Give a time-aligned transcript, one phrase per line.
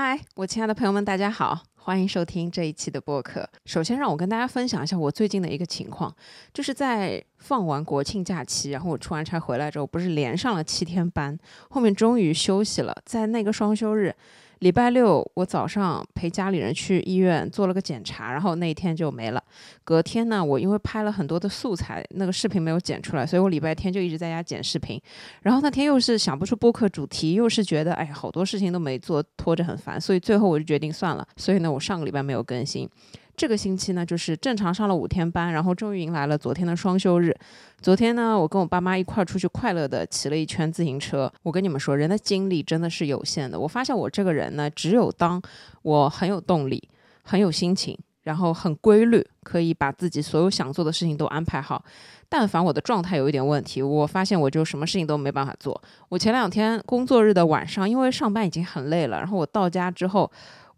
[0.00, 3.50] 嗨，我亲爱的朋友们，大家好，欢迎收听这一期的播客。
[3.64, 6.14] 首先，让我跟大家分享一下我最近的一个情况，
[6.54, 11.36] 就是在放完国庆假期，然后我出完差回来之后，不是连上了七天班，
[11.70, 14.14] 后面终于休息了，在那个双休日。
[14.60, 19.42] 礼拜六我早上陪家里人去医院做了个检查，然后那一天就没了。
[19.84, 25.00] 隔天呢，我因为拍了很多的素材，那个视频没有剪出来，所以我礼拜天就一直在家剪视频。
[25.42, 31.26] 然后那天又是想不出播客主题，又是觉得哎呀，好多事情都没做，拖着很烦，所以最后我就决定算了。
[31.36, 32.88] 所以呢，我上个礼拜没有更新。
[33.38, 37.32] 这个星期呢，就是正常上了五天班，然后终于迎来了昨天的双休日。
[37.80, 41.32] 昨天呢，我跟我爸妈一块儿出去，快乐的骑了一圈自行车。
[41.44, 43.58] 我跟你们说，人的精力真的是有限的。
[43.58, 45.40] 我发现我这个人呢，只有当
[45.82, 46.82] 我很有动力、
[47.22, 51.84] 很有心情，然后很规律，可以把自己所有想做的事情都安排好。
[52.28, 55.80] 但凡我的状态有一点问题，我发现我就什么事情都没办法做。
[56.08, 60.28] 我前两天工作日的晚上，因为上班已经很累了，然后我到家之后。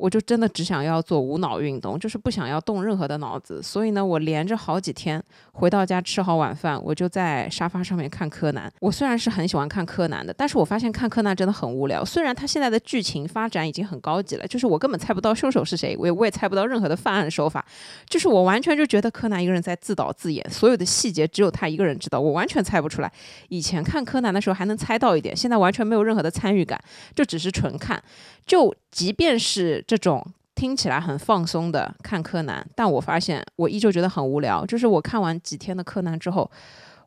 [0.01, 3.63] 我就真的只想要做无脑运动，就是不想要动任何的脑子。
[3.63, 5.23] 所以呢，我连着好几天
[5.61, 8.73] 回到家吃好晚饭，我就在沙发上面看柯南。
[8.81, 12.03] 我虽然是很喜欢看柯南的，但是我发现看柯南真的很无聊。
[12.03, 17.63] 虽然他现在的剧情发展已经很高级了，就是我根本猜不到凶手是谁，我也我也猜不到任何的犯案手法，
[18.09, 23.13] 就是我完全就觉得柯南一个人在自导自演，所有的细节只有他一个人知道，我完全猜不出来。
[23.51, 26.83] 以前看柯南的时候还能猜到一点，现在完全没有任何的参与感，
[27.15, 28.03] 就只是纯看。
[28.47, 30.27] 就即便是这种
[30.61, 34.67] 听起来很放松的看柯南，但我发现我依旧觉得很无聊。
[34.67, 36.51] 就是我看完几天的柯南之后，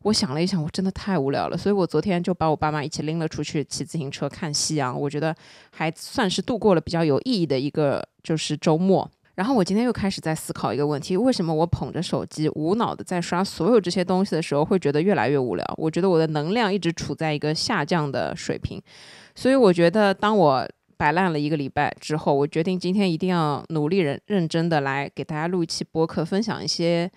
[0.02, 1.56] 我想了一想，我真的太无聊了。
[1.56, 5.36] 所以我昨天就把我爸妈一起拎了出去骑自行车看夕阳，我觉得
[5.70, 9.08] 还算是度过了比较有意义的一个就是周末。
[9.36, 15.64] 然后我今天又开始在思考一个问题：为什么我捧着手机无脑的在刷所有这些东西的时候，会觉得越来越无聊？
[15.78, 18.82] 我觉得我的能量一直处在一个下降的水平。
[19.36, 20.68] 所以我觉得当我
[20.98, 27.10] 摆烂了一个礼拜之后，我决定今天一定要努力认认真的来给大家录一期播客，分享一些，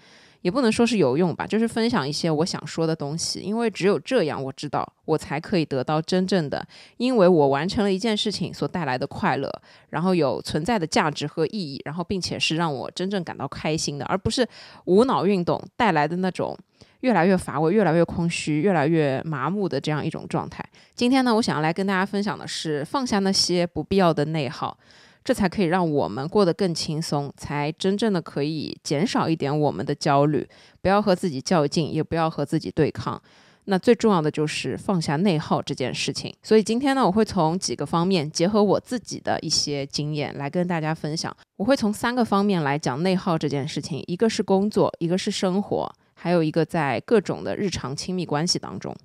[0.42, 3.40] 也不能说是有用吧，就是分享一些我想说的东西。
[3.40, 9.50] 因为只有这样，我知道我才可以得到真正的，因为我完成了一件事情所带来的快乐，
[9.90, 14.46] 然后有存在的价值和意义，然后并且是让我真正感到开心的，而不是
[14.86, 16.56] 无脑运动带来的那种。
[17.00, 20.64] 越来越乏味，越来越空虚，越来越麻木的这样一种状态。
[20.94, 24.76] 今天呢，我想要来跟大家分享的是，放下那些不必要的内耗，
[25.22, 30.48] 这才可以让我们过得更轻松，才真正的可以减少一点我们的焦虑。
[30.80, 33.20] 不要和自己较劲，也不要和自己对抗。
[33.68, 36.32] 那最重要的就是放下内耗这件事情。
[36.40, 41.36] 所以今天呢，我会从几个方面，结合我自己的一些经验来跟大家分享。
[41.56, 45.92] 我会从三个方面来讲内耗这件事情：一个是工作，一个是生活。
[46.26, 48.96] 还有一个在各种的日常亲密关系当中。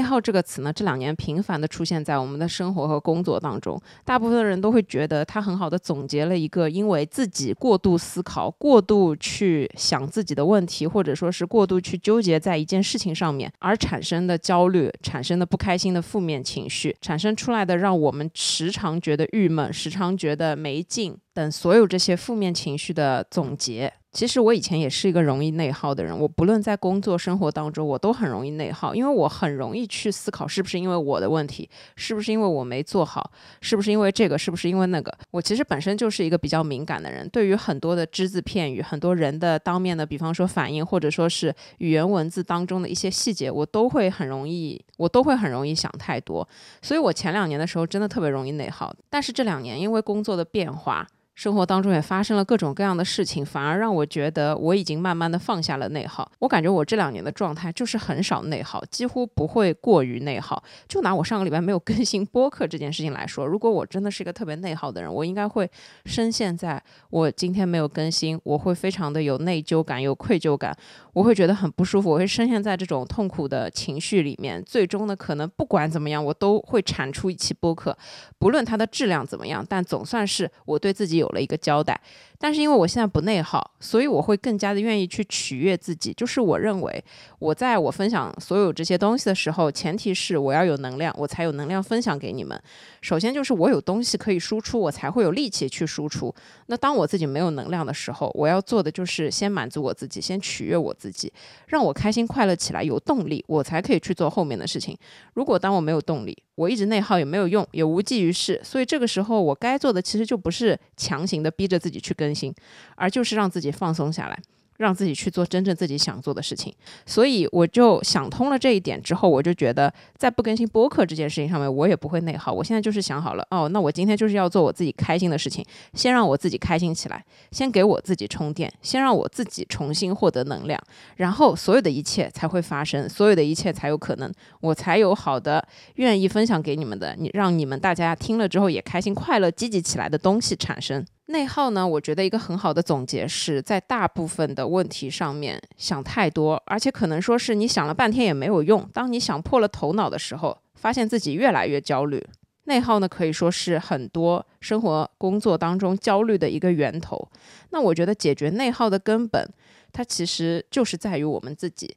[0.00, 3.78] 内耗这个词呢，这两年频繁的出现在我们的生活和工作当中。
[4.02, 23.92] 大部分人都会觉得它很好的总结了一个因为自己过度思考、过度去想自己的问题，或者说是过度去纠结在一件事情上面而产生的焦虑、产生的不开心的负面情绪，产生出来的让我们时常觉得郁闷、时常觉得没劲等所有这些负面情绪的总结。
[24.12, 35.16] 其实我以前也是一个容易内耗的人，我不论在工作生活当中，我都很容易内耗，因为我很容易去思考是不是因为我的问题，是不是因为我没做好，是不是因为这个，是不是因为那个。
[35.30, 46.46] 我其实本身就是一个比较敏感的人，对于很多的只字片语，很多人的当面的，比方说反应，或者说是语言文字当中的一些细节，我都会很容易，我都会很容易想太多。
[46.82, 51.06] 所以我前两年的时候真的特别容易内耗，但是这两年因为工作的变化。
[51.34, 56.30] 生活当中也发生了各种各样的事情，反而让我觉得我已经慢慢的放下了内耗。
[56.40, 60.62] 我感觉我这两年的状态就是很少内耗，几乎不会过于内耗。
[60.86, 65.70] 就拿我上个礼拜没有更新播客这件事情来说，如果我真的是一个特别内耗的人，我应该会
[66.04, 70.76] 深陷在我今天没有更新，我会非常的有内疚感、有愧疚感，
[71.14, 74.62] 我会觉得很不舒服，我会深陷在这种痛苦的情绪里面。
[74.62, 77.96] 最终呢，可能不管怎么样，我都会产出一期播客，
[78.38, 81.19] 不论它的质量怎么样，但总算是我对自己。
[81.20, 82.00] 有了一个交代。
[82.42, 86.10] 但是因为我现在不内耗，所以我会更加的愿意去取悦自己。
[86.14, 87.04] 就是我认为，
[87.38, 92.58] 我在我分享所有这些东西的时候，前提是我要有能量，我才有能量分享给你们。
[93.02, 96.34] 首先就是我有东西可以输出，我才会有力气去输出。
[96.68, 101.30] 那当我自己没有能量的时候，我要做的就是先满足我自己，先取悦我自己，
[101.66, 104.96] 让我开心快乐起来，有动力，我才可以去做后面的事情。
[105.34, 108.58] 如果当我没有动力，我一直内耗也没有用，也无济于事。
[108.64, 110.78] 所以这个时候，我该做的其实就不是
[111.10, 112.54] 强行的逼着自己去更新，
[112.94, 114.40] 而就是让自己放松下来。
[114.80, 116.74] 让自己去做真正自己想做的事情，
[117.04, 122.50] 所以我就想通了这一点之后，我就觉得在不更新播客这件事情上面，我也不会内耗。
[122.50, 125.62] 我现在就是想好了，哦，那我今天就是要做我自己开心的事情，
[125.92, 130.82] 先让我自己开心起来，先给我自己充电，先让我自己重新获得能量，
[131.16, 135.62] 然后所有的一切才会发生，所有的一切才有可能，我才有好的
[135.96, 141.04] 愿意分享给你们的，你让你们大家听了之后也开心、快乐、积极起来的东西产生。
[141.30, 141.86] 内耗呢？
[141.86, 148.88] 我觉得一个很好的总结是在大部分的问题上面想太多，而且可能说是你想了半天也没有用。
[148.92, 152.24] 当你想破了头脑的时候，发现自己越来越焦虑。
[152.64, 157.28] 内耗呢，可以说是很多生活工作当中焦虑的一个源头。
[157.70, 159.48] 那我觉得解决内耗的根本，
[159.92, 161.96] 它其实就是在于我们自己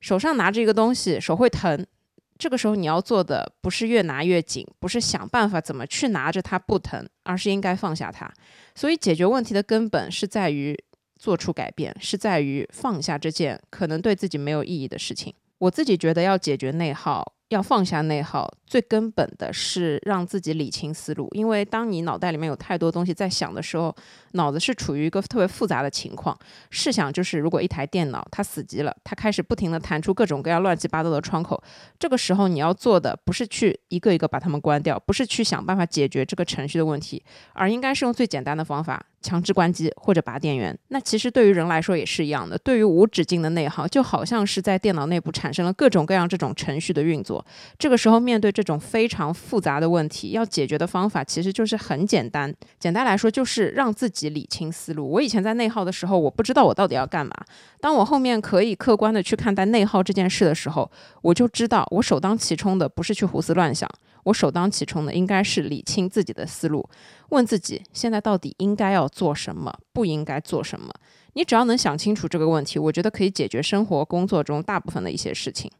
[0.00, 1.86] 手上拿着一个东西，手会疼。
[2.40, 8.32] 这个时候你要做的不是越拿越紧，不是想办法怎么去拿着它不疼，而是应该放下它。
[8.74, 10.76] 所以解决问题的根本是在于
[11.18, 15.34] 做出改变，是在于放下这件可能对自己没有意义的事情。
[15.58, 17.34] 我自己觉得要解决内耗。
[17.50, 21.28] 要放下内耗，最根本的是让自己理清思路。
[21.32, 23.92] 因为当你脑袋里面有太多东西在想的时候，
[24.34, 26.38] 脑子是处于一个特别复杂的情况。
[26.70, 31.60] 试想，就是如果一台电脑它死机了，它开始不停地弹出各种各样乱七八糟的窗口，
[31.98, 37.20] 这个时候你要做的不是去一个一个把它们关掉，不是去想办法解决这个程序的问题，
[37.54, 39.04] 而应该是用最简单的方法。
[39.22, 42.56] 强制关机或者拔电源，那其实对于人来说也是一样的。
[42.56, 47.44] 对于无止境的内耗，就好像是在电脑内部产生了各种各样这种程序的运作。
[47.78, 52.54] 这个时候面对这种非常复杂的问题，要解决的方法其实就是很简单。
[52.78, 55.10] 简单来说，就是让自己理清思路。
[55.10, 57.32] 我以前在内耗的时候，我不知道我到底要干嘛。
[57.80, 60.90] 当我后面可以客观的去看待内耗这件事的时候，
[61.22, 63.88] 我就知道我首当其冲的不是去胡思乱想。
[64.24, 66.86] 我首当其冲的应该是理清自己的思路，
[67.30, 70.92] 问自己现在到底应该要做什么，不应该做什么。
[71.32, 75.70] 你只要能想清楚这个问题，我觉得可以解决生活工作中大部分的一些事情。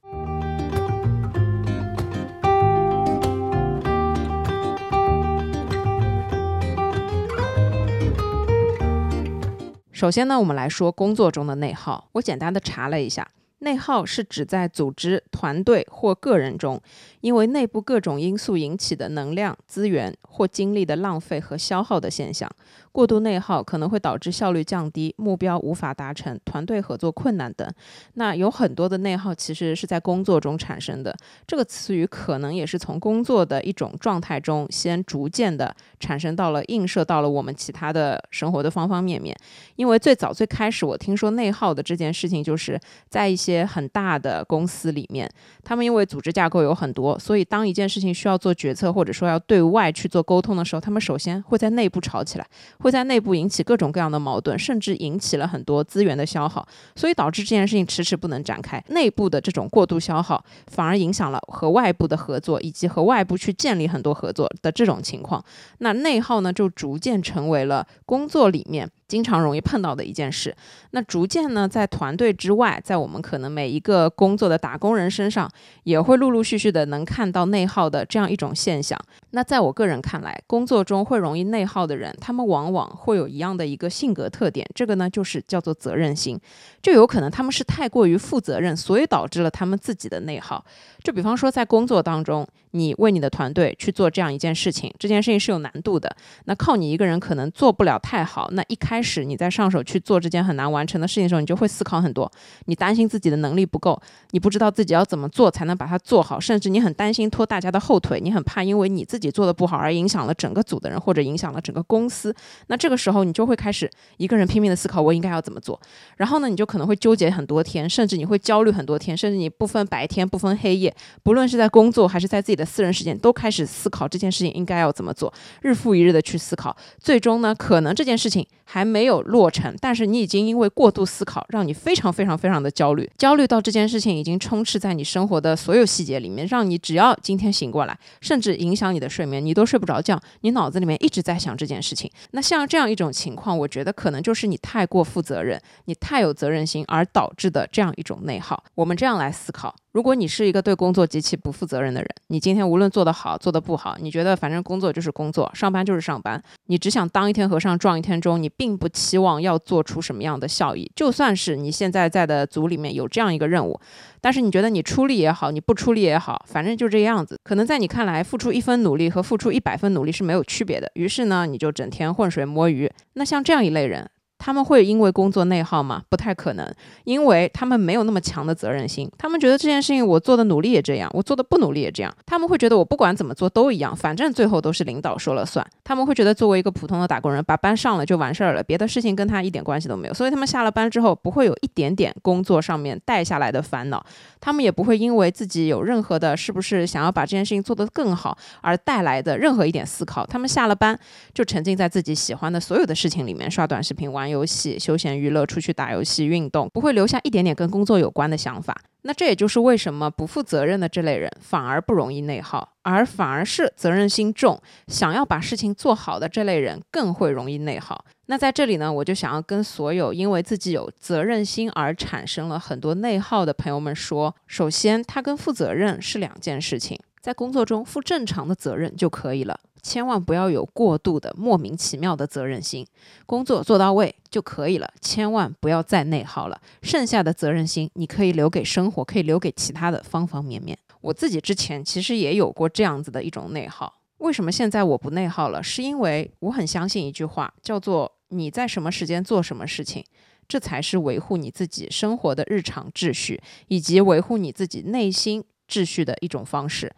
[10.00, 12.08] 首先呢，我们来说工作中的内耗。
[12.12, 13.29] 我简单的查了一下。
[13.58, 16.81] 内耗是指在组织、团队或个人中，
[17.21, 22.51] 因为内部各种因素引起的能量、资源或精力的浪费和消耗的现象。
[22.93, 27.69] 过度内耗可能会导致效率降低、目标无法达成、团队合作困难等。
[28.15, 31.17] 那有很多的内耗其实是在工作中产生的。
[31.47, 39.37] 这个词语可能也是从工作的一种状态中，先逐渐的产生到了映射到了我们其他的生活的方方面面。
[39.77, 45.31] 因为最早最开始我听说内耗的这件事情，就是在一些很大的公司里面，
[45.63, 52.47] 他们因为组织架构有很多，所以当一件事情需要做决策或者说要对外去做沟通的时候，他们首先会在内部吵起来。
[52.79, 58.83] 会在内部引起各种各样的矛盾，甚至引起了很多资源的消耗，所以导致这件事情迟迟不能展开。
[58.89, 65.45] 内部的这种过度消耗，反而影响了和外部的合作，以及和外部去建立很多合作的这种情况。
[65.79, 68.91] 那内耗呢，就逐渐成为了工作里面。
[69.11, 70.55] 经常容易碰到的一件事，
[70.93, 75.50] 那逐渐呢，在团队之外，在我们可能每一个工作的打工人身上，
[75.83, 78.97] 也会陆陆续续的能看到内耗的这样一种现象。
[79.31, 86.38] 那在我个人看来，工作中会容易内耗的人，他们往往会有一样的一个性格特点，这个呢就是叫做责任心，
[86.81, 90.64] 就有可能他们是太过于负责任，所以导致了他们自己的内耗。
[91.02, 92.47] 就比方说在工作当中。
[92.73, 96.15] 你为你的团队去做这样一件事情，这件事情是有难度的。
[96.45, 98.49] 那靠你一个人可能做不了太好。
[98.53, 102.31] 那一开始你在上手去做这件很难完成的事情的时候，你就会思考很多。
[102.67, 104.00] 你担心自己的能力不够，
[104.31, 112.35] 你不知道自己要怎么做才能把它做好，甚至你很担心拖大家的后腿，你很怕因为你自己做的不好而影响了整个组的人，或者影响了整个公司。
[112.69, 115.81] 那这个时候你就会开始一个人拼命的思考我应该要怎么做。
[116.17, 142.11] 然后呢，你就可能会纠结很多天，甚至你会焦虑很多天，甚至你不分白天不分黑夜，不论是在工作还是在自己的私人时间都开始思考这件事情应该要怎么做，日复一日的去思考，最终呢，可能这件事情还没有落成，但是你已经因为过度思考，让你非常非常非常的焦虑，焦虑到这件事情已经充斥在你生活的所有细节里面，让你只要今天醒过来，甚至影响你的睡眠，你都睡不着觉，你脑子里面一直在想这件事情。
[142.33, 148.62] 那像这样一种情况，我觉得可能就是你太过负责任，你太有责任心而导致的这样一种内耗。
[148.75, 149.75] 我们这样来思考。
[149.92, 160.88] 如果你是一个对工作极其不负责任的人，你今天无论做得好做得不好，你觉得反正工作就是工作，上班就是上班，你只想当一天和尚撞一天钟，你并不期望要做出什么样的效益。
[160.94, 163.80] 就算是你现在在的组里面有这样一个任务，
[164.20, 167.37] 但是你觉得你出力也好，你不出力也好，反正就这样子。
[167.42, 170.88] 可能在你看来，付出一分努力和付出一百分努力是没有区别的。
[170.94, 172.88] 于是呢，你就整天浑水摸鱼。
[173.14, 174.09] 那像这样一类人。
[174.40, 176.02] 他们会因为工作内耗吗？
[176.09, 176.66] 不太可能，
[177.04, 179.09] 因为他们没有那么强的责任心。
[179.18, 182.12] 他们觉得这件事情我做的努力也这样，我做的不努力也这样。
[182.25, 185.64] 他们会觉得我不管怎么做都一样，反正最后都是领导说了算。
[185.85, 190.14] 他们会觉得作为一个普通的打工人，把班上了就完事儿了，别的事情跟他一点关系都没有。
[190.14, 194.02] 所以他们下了班之后不会有一点点工作上面带下来的烦恼，
[194.40, 200.25] 他们也不会因为自己有任何的是不是想要把这件事情做得更好而带来的任何一点思考。
[200.25, 200.99] 他们下了班
[201.35, 205.11] 就沉浸在自己喜欢的所有的事情里面，刷短视频、玩游戏、休闲。
[205.21, 208.75] 娱乐出去打游戏、运动，不会留下一点点跟工作有关的想法。
[209.03, 218.05] 那这也就是为什么不负责任的这类人反而不容易内耗，而反而是责任心重、想要把事情做好的这类人更会容易内耗。
[218.27, 229.61] 那在这里呢，我就想要跟所有因为自己有责任心而产生了很多内耗的朋友们说：首先，他跟负责任是两件事情，在工作中负正常的责任就可以了。
[229.83, 232.87] 千万不要有过度的莫名其妙的责任心，
[233.25, 236.61] 工作做到位就可以了，千万不要再内耗了。
[236.83, 240.79] 剩下的责任心，你可以留给生活，可以留给其他的方方面面。
[241.00, 245.62] 我自己之前其实也有过这样子的一种内耗，为什么现在我不内耗了？
[245.62, 250.05] 是因为我很相信一句话，叫做你在什么时间做什么事情，
[250.47, 256.93] 这才是维护你自己生活的日常秩序，以及维护你自己内心秩序的一种方式。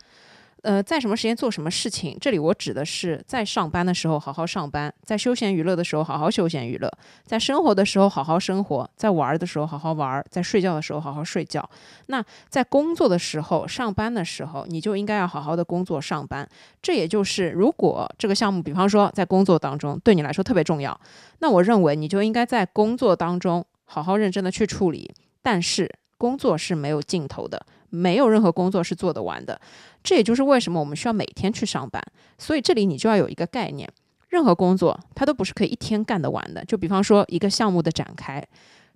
[0.62, 2.16] 呃，在什么时间做什么事情？
[2.20, 6.88] 这里我指的是在上班的时候好好上班，在休闲娱乐的时候好好休闲娱乐，
[7.24, 11.68] 在生活的时候好好生活，在玩的时候好好玩，在睡觉的时候好好睡觉。
[12.06, 16.48] 那在工作的时候、上班的时候，你就应该要好好的工作上班。
[16.80, 20.98] 这也就是，如果这个项目，比方说在工作当中对你来说特别重要，
[21.40, 25.12] 那我认为你就应该在工作当中好好认真的去处理。
[25.42, 27.66] 但是工作是没有尽头的。
[27.92, 29.60] 没有任何工作是做得完的，
[30.02, 32.02] 这也就是为什么我们需要每天去上班。
[32.38, 33.88] 所以这里你就要有一个概念，
[34.30, 36.64] 任何工作它都不是可以一天干得完的。
[36.64, 38.42] 就比方说一个项目的展开。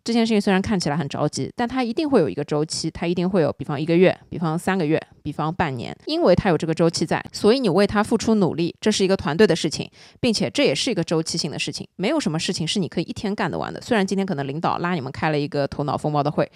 [0.02, 13.80] 这件事情虽然看起来很着急，但它一定会有一个周期，它一定会有，比方一个月，比方三个月，比方半年，因为它有这个周期在，所以你为它付出努力，这是一个团队的事情，并且这也是一个周期性的事情，没有什么事情是你可以一天干得完的。
[13.80, 16.48] 虽然今天可能领导拉你们开了一个头脑风暴的会，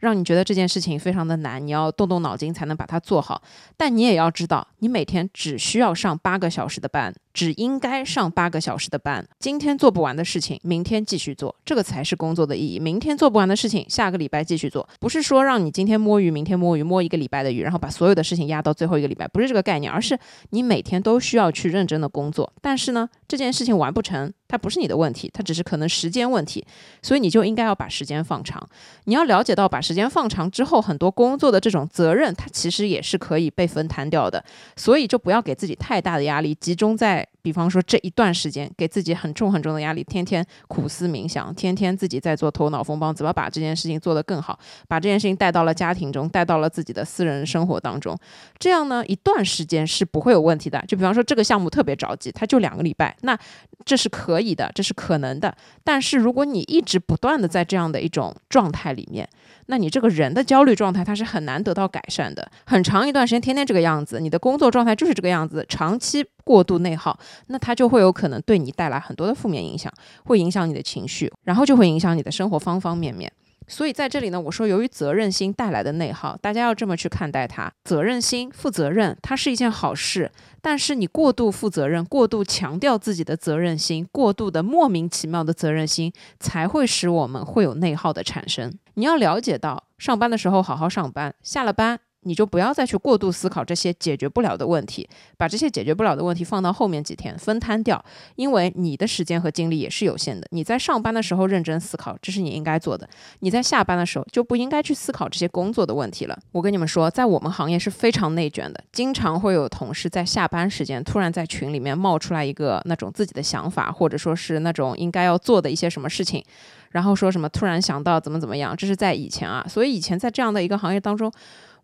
[0.00, 3.42] 让你觉得这件事情非常的难，你要动动脑筋才能把它做好，
[3.76, 7.14] 但你也要知道，你每天只需要上八个小时的班。
[7.36, 12.78] 只应该上八个小时的班，今天做不完的事情，明天继续做，这个才是工作的意义。
[12.78, 22.50] 明天做不完的事情，下个礼拜继续做，不是说让你今天摸鱼，明天摸鱼，摸一个礼拜的鱼，然后把所有的事情压到最后一个礼拜，不是这个概念，而是你每天都需要去认真的工作。
[22.62, 26.64] 但是呢，这件事情完不成，它不是你的问题，它只是可能时间问题，
[27.02, 28.66] 所以你就应该要把时间放长。
[29.04, 34.42] 你要了解到，把时间放长之后，很多工作的这种责任，它其实也是可以被分摊掉的。
[34.74, 37.25] 所以就不要给自己太大的压力，集中在。
[37.32, 37.35] it.
[37.46, 48.18] 比方说这一段时间给自己很重很重的压力，天天苦思冥想，天天自己在做头脑风暴，怎么把这件事情做得更好，把这件事情带到了家庭中，带到了自己的私人生活当中，
[48.58, 50.84] 这样呢一段时间是不会有问题的。
[50.88, 53.38] 就比方说这个项目特别着急，它就两个礼拜，那
[53.84, 55.56] 这是可以的，这是可能的。
[55.84, 59.28] 但是如果你一直不断的在这样的一种状态里面，
[59.66, 62.50] 那你这个人的焦虑状态它是很难得到改善的。
[62.64, 67.18] 很长一段时间天天这个样子，你的工作状态就是这个样子，长期过度内耗，
[67.48, 69.92] 那它就会有可能对你带来很多的负面影响，
[70.24, 73.32] 会影响你的情绪，然后就会影响你的生活方方面面。
[73.68, 77.68] 所以在这里呢，我说由于责任心带来的内耗，大家要这么去看待它。
[77.82, 80.30] 责任心、负责任，它是一件好事。
[80.62, 88.72] 但是你过度负责任、过度强调自己的责任心、过度的莫名其妙的责任心，才会使我们会有内耗的产生。
[88.94, 91.98] 你要了解到，上班的时候好好上班，下了班。
[92.26, 98.04] 你就不要再去过度思考这些解决不了的问题，把这些解决不了的问题放到后面几天分摊掉，
[98.34, 100.46] 因为你的时间和精力也是有限的。
[100.50, 103.06] 你在上班的时候认真思考，这是你应该做的；
[103.40, 106.36] 你在下班的时候就不应该去思考这些工作的问题了。
[106.50, 116.44] 我跟你们说，在我们行业是非常内卷的，经常会有同事在下班时间突然在群里面冒出来一个那种自己的想法，或者说是那种应该要做的一些什么事情。
[116.92, 121.30] 然后说什么突然想到怎么怎么样，这是在以前啊，所以以前在这样的一个行业当中，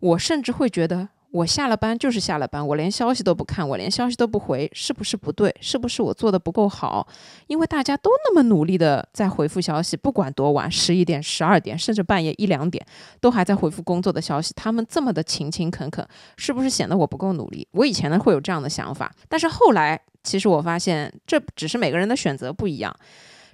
[0.03, 5.55] 我甚至会觉得我下了班就是下了班，我连消息都不看，我连消息都不回，是不是不对？
[5.61, 7.07] 是不是我做的不够好？
[7.47, 12.85] 因为大家都那么努力的在回复消息，不管多晚，十一点、十二点，甚至半夜一两点，
[13.21, 16.05] 都还在回复工作的消息，他们这么的勤勤恳恳，
[16.35, 17.65] 是不是显得我不够努力？
[17.71, 22.93] 我以前呢会有这样的想法，但是后来其实我发现，这只是每个人的选择不一样。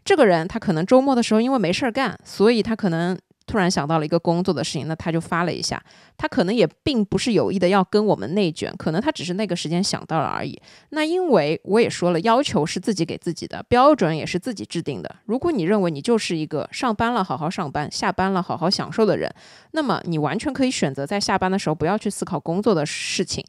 [0.04, 3.16] 这个人他可能周末的时候因为没事儿干，所以他可能
[3.50, 5.84] 突然想到了一个工作的事情，那他就发了一下。
[6.16, 10.62] 他可能也并不是有意的要跟我们内卷，可能他只是那个时间想到了而已。
[10.92, 15.16] 那因为我也说了，要求是自己给自己的，标准也是自己制定的。
[15.26, 19.34] 如果你认为你就是一个上班了好好上班，下班了好好享受的人，
[19.72, 23.44] 那么你完全可以选择在下班的时候不要去思考工作的事情，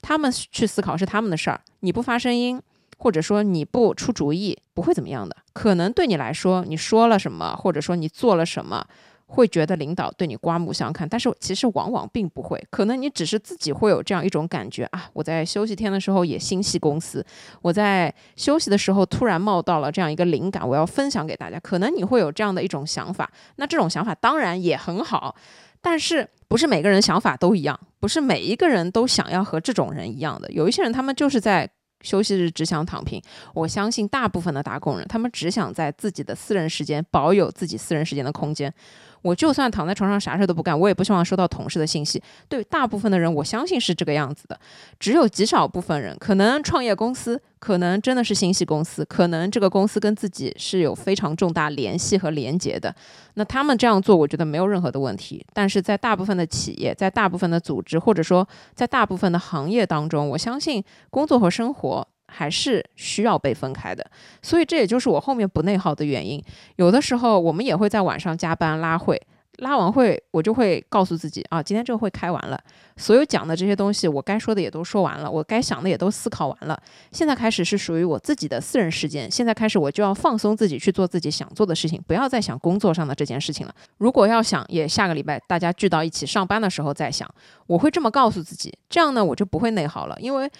[0.00, 2.60] 他们去思考是他们的事儿，你不发声音。
[2.98, 8.86] 或者说你不出主意不会怎么样的，可能对你来说你说了什么，或者说你做了什么，
[9.32, 11.08] 会觉得领导对你刮目相看。
[11.08, 17.24] 但是其实往往并不会，可能你只是自己会有这样一种感觉啊，我在休息天的时候也心系公司，
[17.62, 21.58] 我在休息的时候突然冒到了这样一个灵感，我要分享给大家。
[21.60, 25.34] 可能你会有这样的一种想法，那这种想法当然也很好，
[25.80, 30.52] 但是不是每个人想法都一样，不是每一个人都想要和这种人一样的。
[30.52, 31.68] 有一些人他们就是在。
[32.02, 33.22] 休息日只想躺平，
[33.54, 38.74] 我相信大部分的打工人，他们只想在自己的私人时间保有自己私人时间的空间。
[39.22, 42.22] 我就算躺在床上啥事都不干，我也不希望收到同事的信息。
[42.48, 44.58] 对大部分的人，我相信是这个样子的。
[44.98, 52.94] 只有极少部分人，可能创业公司，可能真的是新系公司，可能这个公司跟自己是有非常重大联系和连结的。
[53.34, 55.44] 那他们这样做，我觉得没有任何的问题。
[55.52, 62.08] 但是在大部分的企业，在大部分的组织，或者说在大部分的行业当中，我相信工作和生活。
[62.32, 64.04] 还是需要被分开的，
[64.40, 66.42] 所以这也就是我后面不内耗的原因。
[66.76, 69.20] 有的时候我们也会在晚上加班拉会，
[69.58, 72.58] 拉完会我就会告诉自己啊，今天这个会开完了，
[72.96, 76.80] 所有讲的这些东西我该说的也都说完了，我该想的也都思考完了。
[77.10, 83.74] 现在开始是属于我自己的私人时间，现在开始我就要放松自己去做自己想做的事情，不要再想工作上的这件事情了。
[83.98, 87.28] 如果要想，也下个礼拜大家聚到一起上班的时候再想，
[87.66, 90.50] 我会这么告诉自己，这样呢我就不会内耗了，因为。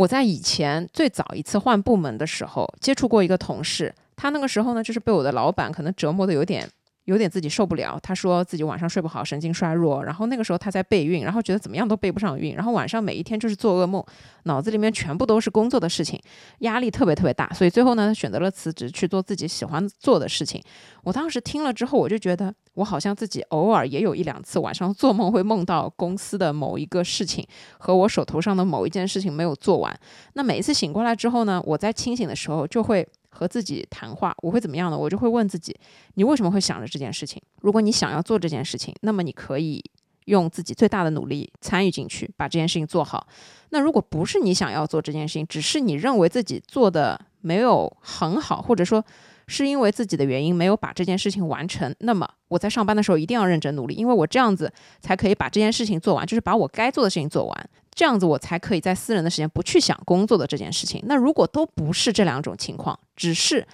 [0.00, 6.66] 我在以前最早一次换部门的时候，接触过一个同事，他那个时候呢，就是被我的老板可能折磨的有点。
[7.10, 10.04] 有点自己受不了，他说自己晚上睡不好，神经衰弱。
[10.04, 14.00] 然后那个时候他在备孕，然后觉得怎么样都备不上孕，然后晚上每一天就是做噩梦，
[14.44, 16.20] 脑子里面全部都是工作的事情，
[16.60, 17.48] 压力特别特别大。
[17.52, 20.62] 所以最后呢，他选择了辞职去做自己喜欢做的事情。
[21.02, 27.44] 我当时听了之后，我就觉得我好像自己偶尔也有一两次晚上做梦会梦到公司的某一个事情
[27.78, 29.92] 和我手头上的某一件事情没有做完。
[30.34, 33.04] 那每一次醒过来之后呢，我在清醒的时候就会。
[33.30, 34.98] 和自己谈话，我会怎么样呢？
[34.98, 35.74] 我就会问自己：
[36.14, 37.40] 你为什么会想着这件事情？
[37.62, 39.82] 如果你想要做这件事情，那么你可以
[40.26, 43.26] 用自己最大的努力参与进去，把这件事情做好。
[43.70, 49.04] 那如果不是你想要做这件事情，只是你认为自己做的没有很好，或者说
[49.46, 57.70] 是因为自己的原因没有把这件事情完成，那么我在上班的时候一定要认真努力，因为我这样子才可以把这件事情做完，就是把我该做的事情做完。
[57.94, 61.02] 这样子我才可以在私人的时间不去想工作的这件事情。
[61.06, 63.66] 那如果都不是这两种情况，只是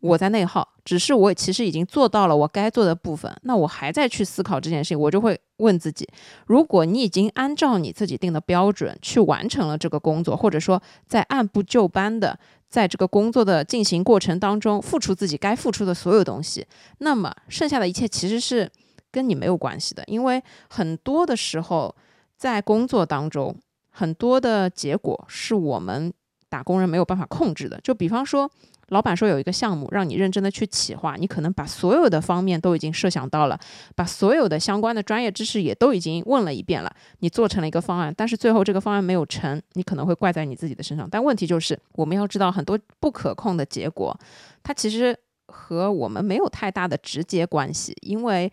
[0.00, 6.08] 我在内耗，只是我其实已经做到了我该做的部分，那我还在去思考这件事情，我就会问自己：
[6.46, 16.66] 如果你已经按照你自己定的标准去完成了这个工作，或者说在按部就班的在这个工作的进行过程当中付出自己该付出的所有东西，
[16.98, 18.70] 那么剩下的一切其实是
[19.10, 21.94] 跟你没有关系的，因为很多的时候
[22.40, 23.54] 在工作当中。
[23.90, 26.10] 很多的结果是我们
[26.48, 27.78] 打工人没有办法控制的。
[27.82, 28.50] 就比方说，
[28.88, 33.60] 老板说有一个项目让你认真的去企划，你可能把所有的方面都已经设想到了，
[33.94, 41.06] 把所有的相关的专业知识也都已经问了一遍了，你做成了一个方案，但是最后这个方案没有成，你可能会怪在你自己的身上。
[41.10, 44.18] 但问题就是，我们要知道很多不可控的结果，
[44.62, 45.14] 它其实
[45.48, 47.94] 和我们没有太大的直接关系。
[48.00, 48.50] 因为，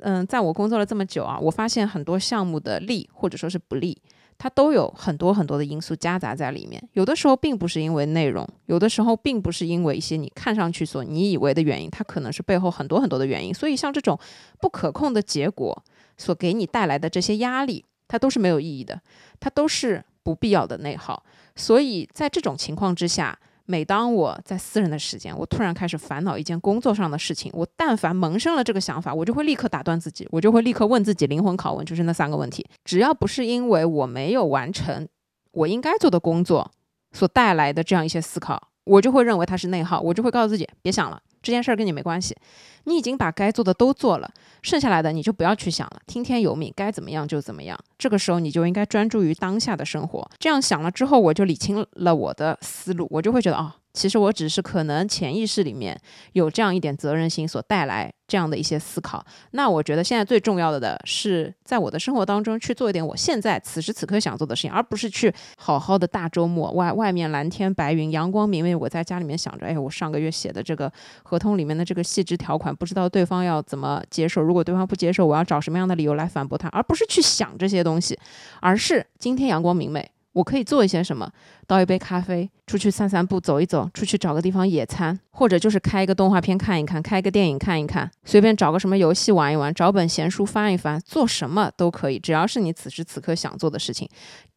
[0.00, 4.00] 嗯，在我工作了这么久啊，我发现很多项目的利或者说是不利。
[4.38, 13.54] 它都有很多很多的因素夹杂在里面，有的时候并不是因为内容，有的时候并不是因为一些你看上去所你以为的原因，它可能是背后很多很多的原因。
[13.54, 14.18] 所以像这种
[14.60, 15.84] 不可控的结果
[16.16, 17.84] 所给你带来的这些压力。
[18.08, 19.00] 它都是没有意义的，
[19.40, 21.22] 它都是不必要的内耗。
[21.56, 35.08] 所以在这种情况之下，每当我在私人的时间，我突然开始烦恼一件工作上的事情，我但凡萌生了这个想法，我就会立刻打断自己，我就会立刻问自己灵魂拷问，就是那三个问题：只要不是因为我没有完成
[35.52, 36.70] 我应该做的工作
[37.12, 42.36] 所带来的这样一些思考，我就会认为他是内耗，我就会告诉自己别想了，这件事儿跟你没关系。
[42.84, 44.28] 你已经把该做的都做了，
[44.60, 47.78] 剩下来的你就不要去想了，听天由命，该怎么样就怎么样。
[47.96, 50.28] 这个时候你就应该专注于当下的生活。
[50.38, 53.76] 这样想了之后，我就理清了我的思路，我就会觉得啊。
[53.92, 55.98] 其实我只是可能潜意识里面
[56.32, 59.24] 有这样一点责任心所带来这样的一些思考。
[59.50, 70.90] 那我觉得现在最重要的的是在我的生活当中去做一点我现在此时此刻想做的事情，而不是去好好的大周末外外面蓝天白云阳光明媚，我在家里面想着，哎，我上个月写的这个
[71.22, 74.42] 合同里面的这个细致条款，不知道对方要怎么接受。
[74.42, 78.18] 如果对方不接受，我要找什么样的理由来反驳他，而不是去想这些东西，
[78.60, 80.10] 而是今天阳光明媚。
[80.32, 81.30] 我可以做一些什么？
[81.66, 94.08] 倒一杯咖啡，出去散散步，走一走，出去找个地方野餐，或者就是开一个动画片看一看，开一个电影看一看，随便找个什么游戏玩一玩，找本闲书翻一翻，做什么都可以，只要是你此时此刻想做的事情。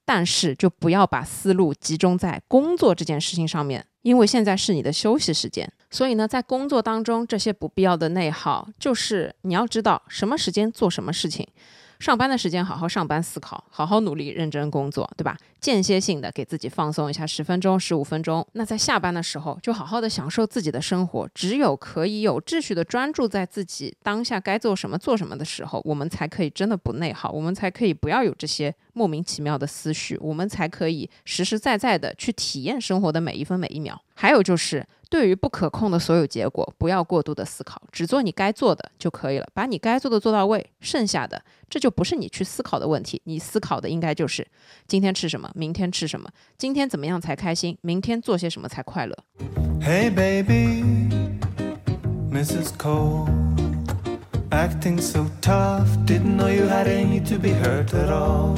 [0.07, 5.67] 但是就不要把思路集中在工作这件事情上面，因为现在是你的休息时间。
[5.89, 11.47] 所以呢，在工作当中这些不必要的内耗，就是你要知道什么时间做什么事情。
[12.05, 15.35] 上班的时间好好上班思考，好好努力认真工作，对吧？
[15.59, 18.47] 间歇性的给自己放松一下，十分钟、十五分钟。
[18.51, 21.27] 那在下班的时候，就好好的享受自己的生活。
[21.33, 34.01] 只有可以有秩序的专注在自己当下该做什么、做什么的时候，我们才可以真的不内耗，我们才可以不要有这些莫名其妙的思绪，我们才可以实实在在的去体验生活的每一分每一秒。
[34.15, 34.84] 还有就是。
[35.08, 39.47] 对于不可控的所有结果，不要过度的思考，只做你该做的就可以了。
[39.53, 43.21] 把你该做的做到位，剩下的这就不是你去思考的问题。
[43.25, 44.45] 你思考的应该就是
[44.88, 46.27] 今天吃什么，明天吃什么，
[46.58, 49.15] 今天怎么样才开心，明天做些什么才快乐。
[49.79, 50.84] Hey baby,
[52.31, 52.75] Mrs.
[52.75, 53.29] Cole,
[54.49, 58.58] acting so tough, didn't know you had any to be hurt at all.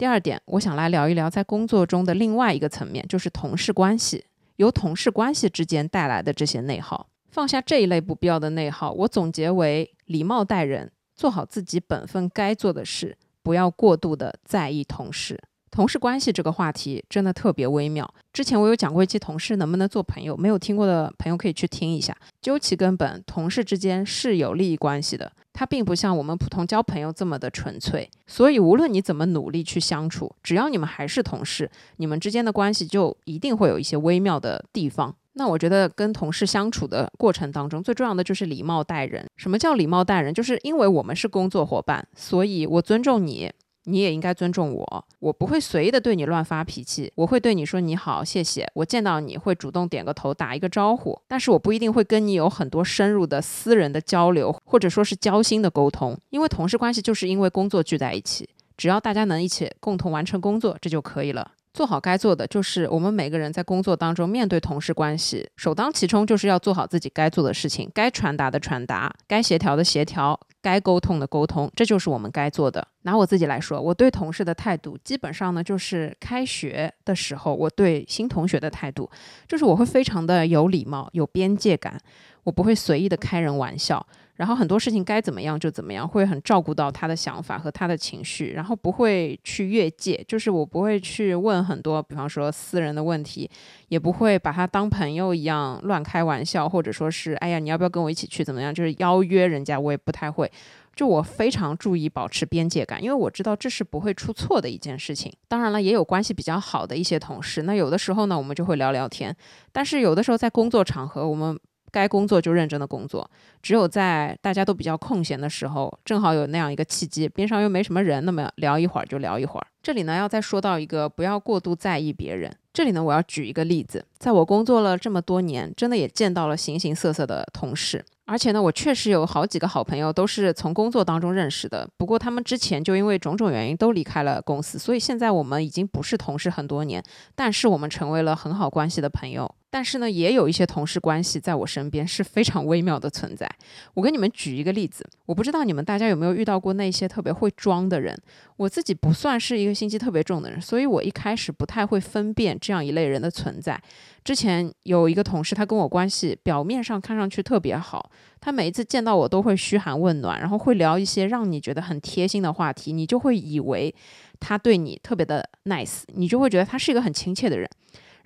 [0.00, 4.24] 第二点，我想来聊一聊在工作中的另外一个层面，就是同事关系。
[4.56, 15.38] 由同事关系之间带来的这些内耗，放下这一类不必要的内耗，我总结为礼貌待人，做好自己本分该做的事，不要过度的在意同事。
[15.70, 18.12] 同事关系这个话题真的特别微妙。
[18.32, 22.16] 之前我有讲过一期同事能不能做朋友，没有听过的朋友可以去听一下。
[22.42, 28.10] 究其根本，同事之间是有利益关系的，它并不像我们普通交朋友这么的纯粹。
[28.26, 35.14] 所以无论你怎么努力去相处，只要你们还是同事，你们之间的关系就一定会有一些微妙的地方。
[35.34, 39.24] 那我觉得跟同事相处的过程当中，最重要的就是礼貌待人。
[39.36, 40.34] 什么叫礼貌待人？
[40.34, 43.52] 就是因为我们是工作伙伴，所以我尊重你。
[43.90, 48.70] 你也应该尊重我，我不会随意的对你乱发脾气，我会对你说你好，谢谢。
[48.74, 61.52] 我见到你会主动点个头，打一个招呼，但是我不一定会跟你有很多深入的私人的交流，或者说是交心的沟通，因为同事关系就是因为工作聚在一起，只要大家能一起共同完成工作，这就可以了。
[61.72, 72.86] 做好该做的，就是我们每个人在工作当中面对同事关系，首当其冲就是要做好自己该做的事情，该传达的传达，该协调的协调，该沟通的沟通，这就是我们该做的。
[73.02, 79.10] 拿我自己来说，我对同事的态度，基本上呢，就是开学的时候我对新同学的态度，
[79.48, 81.98] 就是我会非常的有礼貌、有边界感，
[82.44, 84.06] 我不会随意的开人玩笑。
[84.40, 93.50] 然后很多事情该怎么样就怎么样，会很照顾到他的想法和他的情绪，然后不会去越界，就是我不会去问很多，比方说私人的问题，
[93.88, 100.50] 也不会把他当朋友一样乱开玩笑，或者说是哎呀你要不要跟我一起去怎么样，就是邀约人家我也不太会，
[100.96, 105.30] 就我非常注意保持边界感，因为我知道这是不会出错的一件事情。
[105.48, 109.36] 当然了，也有关系比较好的一些同事，那有的时候呢我们就会聊聊天，
[109.70, 111.60] 但是有的时候在工作场合我们。
[111.90, 113.28] 该工作就认真的工作，
[113.62, 119.66] 只有在大家都比较空闲的时候，正好有那样一个契机，边上又没什么人，那么聊一会儿就聊一会儿。
[119.82, 122.54] 这里呢，要再说到一个，不要过度在意别人。
[122.72, 131.88] 这里呢，我要举一个例子，在我工作了这么多年，真的也见到了形形色色的同事，而且呢，我确实有好几个好朋友都是从工作当中认识的。
[131.96, 137.02] 不过他们之前就因为种种原因都离开了公司，所以现在我们已经不是同事很多年，
[137.34, 139.52] 但是我们成为了很好关系的朋友。
[139.70, 143.48] 但是呢，也有一些同事关系在我身边是非常微妙的存在。
[143.94, 148.16] 我给你们举一个例子，我不知道你们大家有没有遇到过那些特别会装的人。
[148.56, 153.80] 我自己不算是一个心机特别重的人，所以我一开始不太会分辨这样一类人的存在。
[154.24, 163.94] 之前有一个同事，他跟我关系表面上看上去特别好，他每一次见到我都会嘘寒问暖，然后会聊一些让你觉得很贴心的话题，你就会以为
[164.40, 167.70] 他对你特别的 nice，你就会觉得他是一个很亲切的人。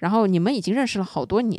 [0.05, 1.59] 然后你们已经认识了好多年，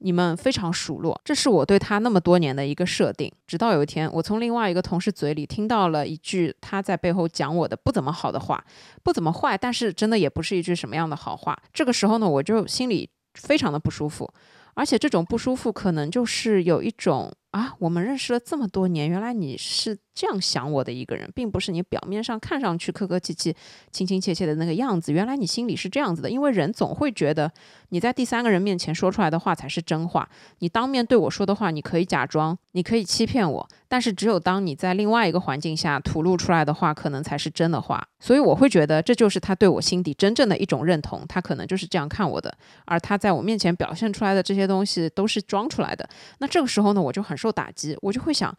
[0.00, 3.32] 你们非常熟络，这是我对他那么多年的一个设定。
[3.46, 8.62] 直到有一天，我从另外一个同事嘴里听到了一句他在背后讲我的不怎么好的话，
[9.02, 11.56] 不怎么坏，但是真的也不是一句什么样的好话。
[11.72, 14.30] 这个时候呢，我就心里非常的不舒服，
[14.74, 19.98] 而且这种不舒服可能就是有一种啊，我们认识了这么多年，原来你是。
[20.18, 23.54] 这样想我的一个人，并不是你表面上看上去客客气气、
[23.92, 25.12] 亲亲切切的那个样子。
[25.12, 27.48] 原来你心里是这样子的，因为人总会觉得
[27.90, 30.28] 你在第三个人面前说出来的话才是真话。
[30.58, 38.04] 你当面对我说的话，你可以假装，你可以欺骗我，但是只有当你在另外一个环境下吐露出来的话，可能才是真的话。
[38.18, 42.52] 所以我会觉得这就是他对我心底真正的一种认同，他可能就是这样看我的，
[42.86, 46.08] 而他在我面前表现出来的这些东西都是装出来的。
[46.38, 48.52] 那这个时候呢，我就很受打击，我就会想，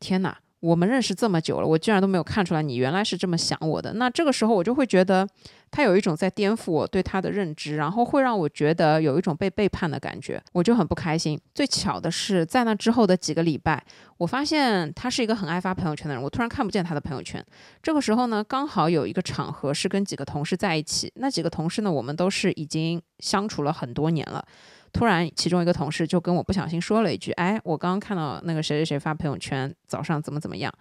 [0.00, 0.38] 天哪！
[0.62, 3.94] 我们认识这么久了，我居然都没有看出来你原来是这么想我的。
[3.94, 5.26] 那这个时候我就会觉得
[5.72, 11.36] 他有一种在颠覆我对他的认知，然后会让我觉得有一种被背叛的感觉，我就很不开心。
[11.52, 13.84] 最巧的是，在那之后的几个礼拜，
[14.18, 17.44] 我发现他是一个很爱发朋友圈的人，我突然看不见他的朋友圈。
[17.82, 24.44] 这个时候呢，刚好有一个场合是跟几个同事在一起，那几个同事呢，我们都是已经相处了很多年了。
[24.92, 30.72] 突然，其中一个同事就跟我不小心说了一句：“哎，我刚刚看到那个谁谁谁发朋友圈，早上怎么怎么样。”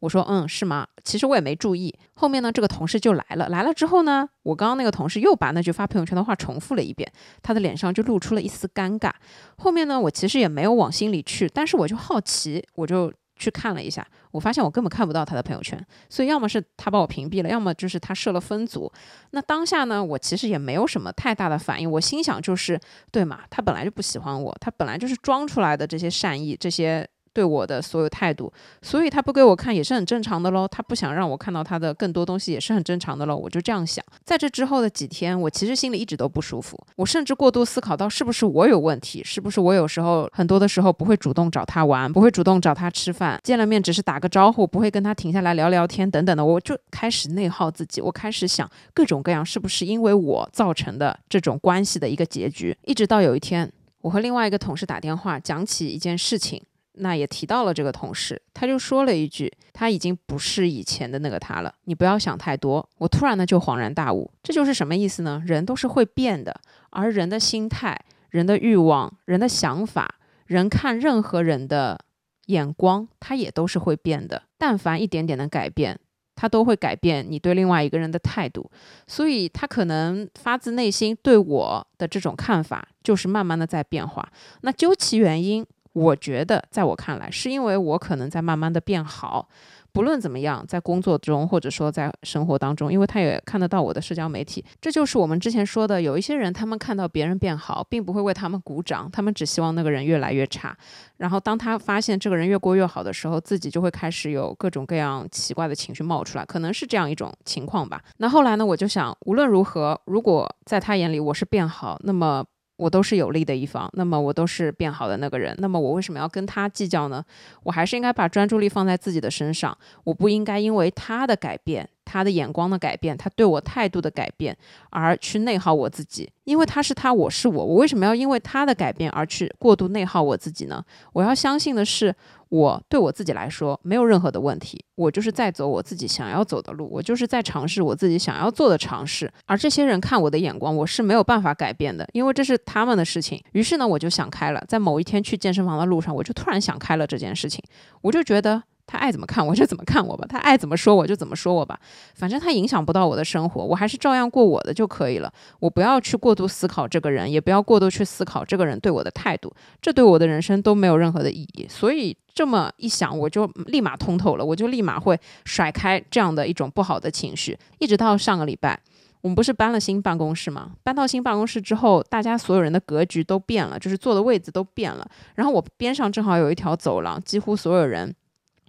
[0.00, 1.94] 我说：“嗯，是吗？”其实我也没注意。
[2.14, 3.48] 后面呢，这个同事就来了。
[3.48, 7.10] 来了之后呢，我刚刚那个同事又把那句发朋友圈的话重复了一遍，
[7.42, 9.10] 他的脸上就露出了一丝尴尬。
[9.58, 13.12] 后面呢，我其实也没有往心里去，但是我就好奇，我就。
[13.38, 18.92] 去看了一下，我发现我根本看不到他的朋友圈，所以要么是他把我屏蔽了，要么就是他设了分组。
[19.30, 22.78] 那当下呢，我其实也没有什么太大的反应，我心想就是，
[23.10, 27.08] 对嘛，他本来就不喜欢我，他本来就是装出来的这些善意，这些。
[27.38, 30.66] 对我的所有态度，所以他不给我看也是很正常的喽。
[30.66, 33.36] 他不想让我看到他的更多东西也是很正常的喽。
[33.36, 34.04] 我就这样想。
[34.24, 36.76] 在这之后的几天，我其实心里一直都不舒服。
[36.96, 46.44] 我甚至过度思考到是不是我有问题，是不是我有时候很多的时候不会主动找他玩，不会主动找他吃饭，见了面只是打个招呼，不会跟他停下来聊聊天等等的。
[46.44, 52.76] 我就开始内耗自己，我开始想各种各样是不是因为我造成的这种关系的一个结局。
[52.84, 56.60] 一直到有一天，我和另外一个同事打电话讲起一件事情。
[57.00, 65.42] 那也提到了这个同事，他就说了一句：“他已经不是以前的那个他了，你不要想太多。”我突然呢就恍然大悟，这就是什么意思呢？
[65.46, 67.98] 人都是会变的，而人的心态、
[68.30, 71.98] 人的欲望、人的想法、人看任何人的
[72.46, 74.42] 眼光，他也都是会变的。
[74.58, 75.98] 但凡一点点的改变，
[76.34, 78.70] 他都会改变你对另外一个人的态度。
[79.06, 84.28] 所以，他可能发自内心对我的这种看法，就是慢慢的在变化。
[84.62, 85.64] 那究其原因。
[85.98, 89.48] 我觉得，在我看来，是因为我可能在慢慢的变好。
[89.90, 100.76] 不论怎么样，在工作中或者说在生活当中，因为他也看得到我的社交媒体，这就是我们之前说的，有一些人他们看到别人变好，并不会为他们鼓掌，他们只希望那个人越来越差。
[101.16, 108.00] 然后当他发现这个人越过越好的时候，自己就会开始有各种各样奇怪的情绪冒出来，可能是这样一种情况吧。
[108.18, 112.44] 那后来呢，我就想，无论如何，如果在他眼里我是变好，那么。
[112.78, 117.22] 我都是有利的一方，那么我都是变好的那个人，那么我为什么要跟他计较呢？
[117.64, 121.88] 我还是应该把专注力放在自己的身上，我不应该因为他的改变。
[122.08, 124.56] 他的眼光的改变，他对我态度的改变，
[124.88, 130.82] 而去内耗我自己，因为他是他，我是我，我为什么要因为他的改变而去过度内耗我自己呢？
[131.12, 132.14] 我要相信的是，
[132.48, 143.42] 我对我自己来说没有任何的问题，我就是在走我自己想要走的路，我就是在尝试我自己想要做的尝试，而这些人看我的眼光，我是没有办法改变的，因为这是他们的事情。
[143.52, 147.62] 于是呢，我就想开了，在某一天去健身房的路上，我就突然想开了这件事情，
[148.00, 148.62] 我就觉得。
[148.88, 151.78] 他爱怎么看我就怎么看我吧，他爱怎么说我就怎么说我吧，
[152.14, 155.30] 反正他影响不到我的生活，我还是照样过我的就可以了。
[155.60, 161.66] 我不要去过度思考这个人，也不要过度去思考这个人对我的态度，这对我的人生都没有任何的意义。
[161.68, 167.58] 所以这么一想，我就立马通透了，我就立马会甩开这样的一种不好的情绪。
[167.78, 168.80] 一直到上个礼拜，
[169.20, 170.70] 我们不是搬了新办公室吗？
[170.82, 175.06] 搬到新办公室之后，大家所有人的格局都变了，就是坐的位置都变了。
[175.34, 178.14] 然后我边上正好有一条走廊，几乎所有人。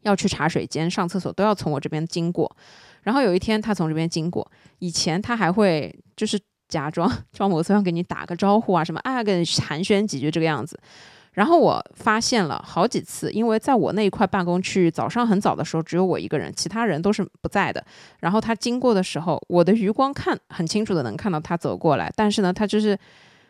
[0.03, 2.55] 要去茶水间上厕所都要从我这边经过，
[3.03, 10.79] 然后有一天他从这边经过，以前他还会就是假装装模作样给你打个招呼啊，什么啊，跟寒暄几句这个样子。
[11.33, 17.81] 然后我发现了好几次，因为在我那一块办公区域，早上很早的时候只有我一个人，其他人都是不在的。
[18.19, 22.97] 然后他经过的时候，我的余光看很清楚的能看到他走过来，但是呢，他就是，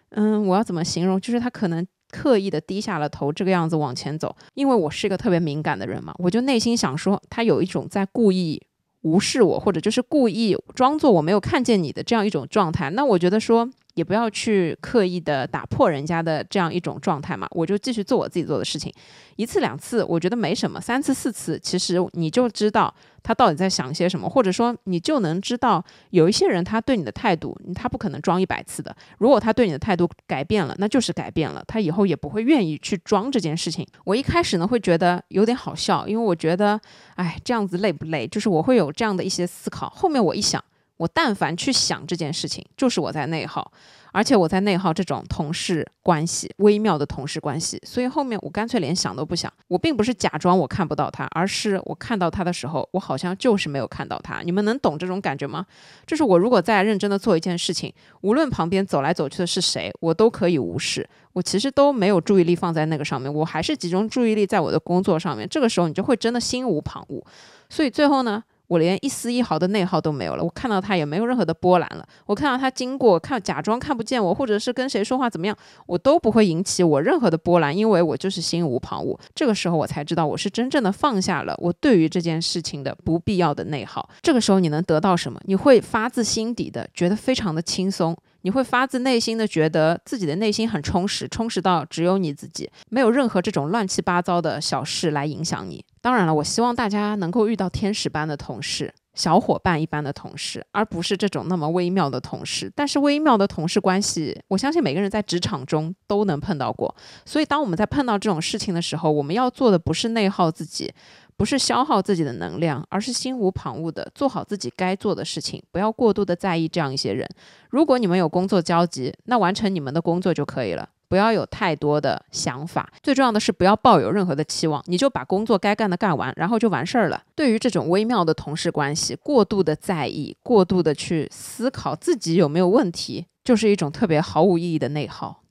[0.09, 1.19] 嗯，我要怎么形容？
[1.19, 4.35] 就是他可能刻意的低下了头，这个样子往前走。
[4.53, 8.61] 因为我是一个特别敏感的人嘛，我就内心想说，他有一种在故意
[9.01, 12.89] 无视我，或者就是故意装作我没有看见你的这样一种状态。
[12.91, 13.69] 那我觉得说。
[13.99, 18.89] 也不要去刻意的打破人家的这样一种状态嘛，我就继续做我自己做的事情，
[19.35, 33.85] 一次两次我觉得没什么，三次四次其实你就知道他到底在想些什么，或者说你就能知道有一些人他对你的态度，他不可能装一百次的，如果他对你的态度改变了，那就是改变了，他以后也不会愿意去装这件事情。
[34.05, 36.79] 我一开始呢会觉得有点好笑，因为我觉得，
[37.15, 38.25] 哎，这样子累不累？
[38.25, 40.63] 就是我会有这样的一些思考，后面我一想。
[40.99, 43.71] 我但凡去想这件事情，就是我在内耗，
[44.11, 47.81] 而且我在内耗这种同事关系，微妙的同事关系。
[47.85, 49.51] 所以后面我干脆连想都不想。
[49.69, 54.41] 我并不是假装我看不到他，而是我看到他的时候，我好像就是没有看到他。
[54.41, 55.65] 你们能懂这种感觉吗？
[56.05, 61.09] 就是我如果在认真的做一件事情，无论旁边走来走去的是谁，我都可以无视。
[61.31, 65.47] 我其实都没有注意力放在那个上面，我还是集中注意力在我的工作上面。
[65.47, 67.23] 这个时候你就会真的心无旁骛。
[67.69, 68.43] 所以最后呢？
[68.69, 72.07] 我连一丝一毫的内耗都没有了，我看到他也没有任何的波澜了。
[72.27, 79.19] 我看到他经过，看假装看不见我，或者是跟谁说话怎么样，我都不会引起我任何的波澜，因为我就是心无旁骛。
[79.33, 84.07] 这个时候我才知道，我是真正的放下了我对于这件事情的不必要的内耗。
[84.21, 85.41] 这个时候你能得到什么？
[85.45, 88.15] 你会发自心底的觉得非常的轻松。
[88.43, 95.83] 你会发自内心的觉得自己的内心很充实，充实到只有你自己，没有任何这种乱七八糟的小事来影响你。
[96.01, 102.71] 当然了，我希望大家能够遇到天使般的同事、小伙伴一般的同事，而不是这种那么微妙的同事。
[102.75, 106.95] 但是微妙的同事关系，我相信每个人在职场中都能碰到过。
[107.25, 110.93] 所以当我们在碰到这种事情的时候，我们要做的不是内耗自己。
[111.37, 117.25] 不是消耗自己的能量，而是心无旁骛的做好自己该做的事情，不要过度的在意这样一些人。
[117.69, 122.89] 如果你们有工作交集，那完成你们的工作就可以了，不要有太多的想法。
[123.03, 127.21] 最重要的是不要抱有任何的期望，你就把工作该干的干完，然后就完事儿了。
[127.35, 135.41] 对于这种微妙的同事关系，过度的在意，过度的去思考自己有没有问题，就是一种特别毫无意义的内耗。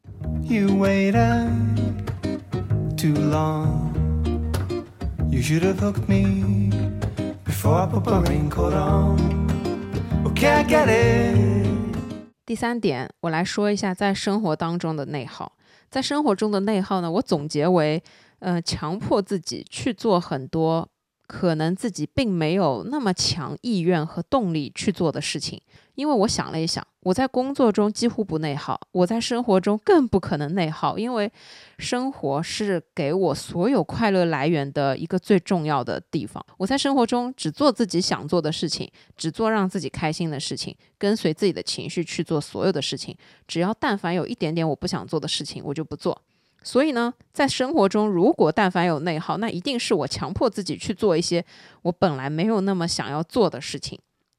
[0.45, 1.51] You waited
[2.97, 3.93] too long.
[5.31, 6.71] You should have hooked me
[7.45, 9.19] before I put my raincoat on.
[10.25, 11.58] Okay, I get it.
[12.49, 15.53] 第三点，我来说一下在生活当中的内耗。
[15.91, 18.03] 在生活中的内耗呢，我总结为，
[18.39, 20.89] 呃，强迫自己去做很多
[21.27, 25.61] 可能自己并没有那么强意愿和动力去做的事情。
[25.99, 31.29] 因为我想了一想，我在工作中几乎不内耗，我在生活中更不可能内耗，因为
[31.81, 36.41] 生活是给我所有快乐来源的一个最重要的地方。
[36.57, 43.17] 我在生活中只做自己想做的事情，只做让自己开心的事情，跟随自己的情绪去做所有的事情。
[43.49, 46.23] 只要但凡有一点点我不想做的事情，我就不做。
[46.63, 51.45] 所以呢，在生活中，如果但凡有内耗，那一定是我强迫自己去做一些
[51.83, 53.99] 我本来没有那么想要做的事情。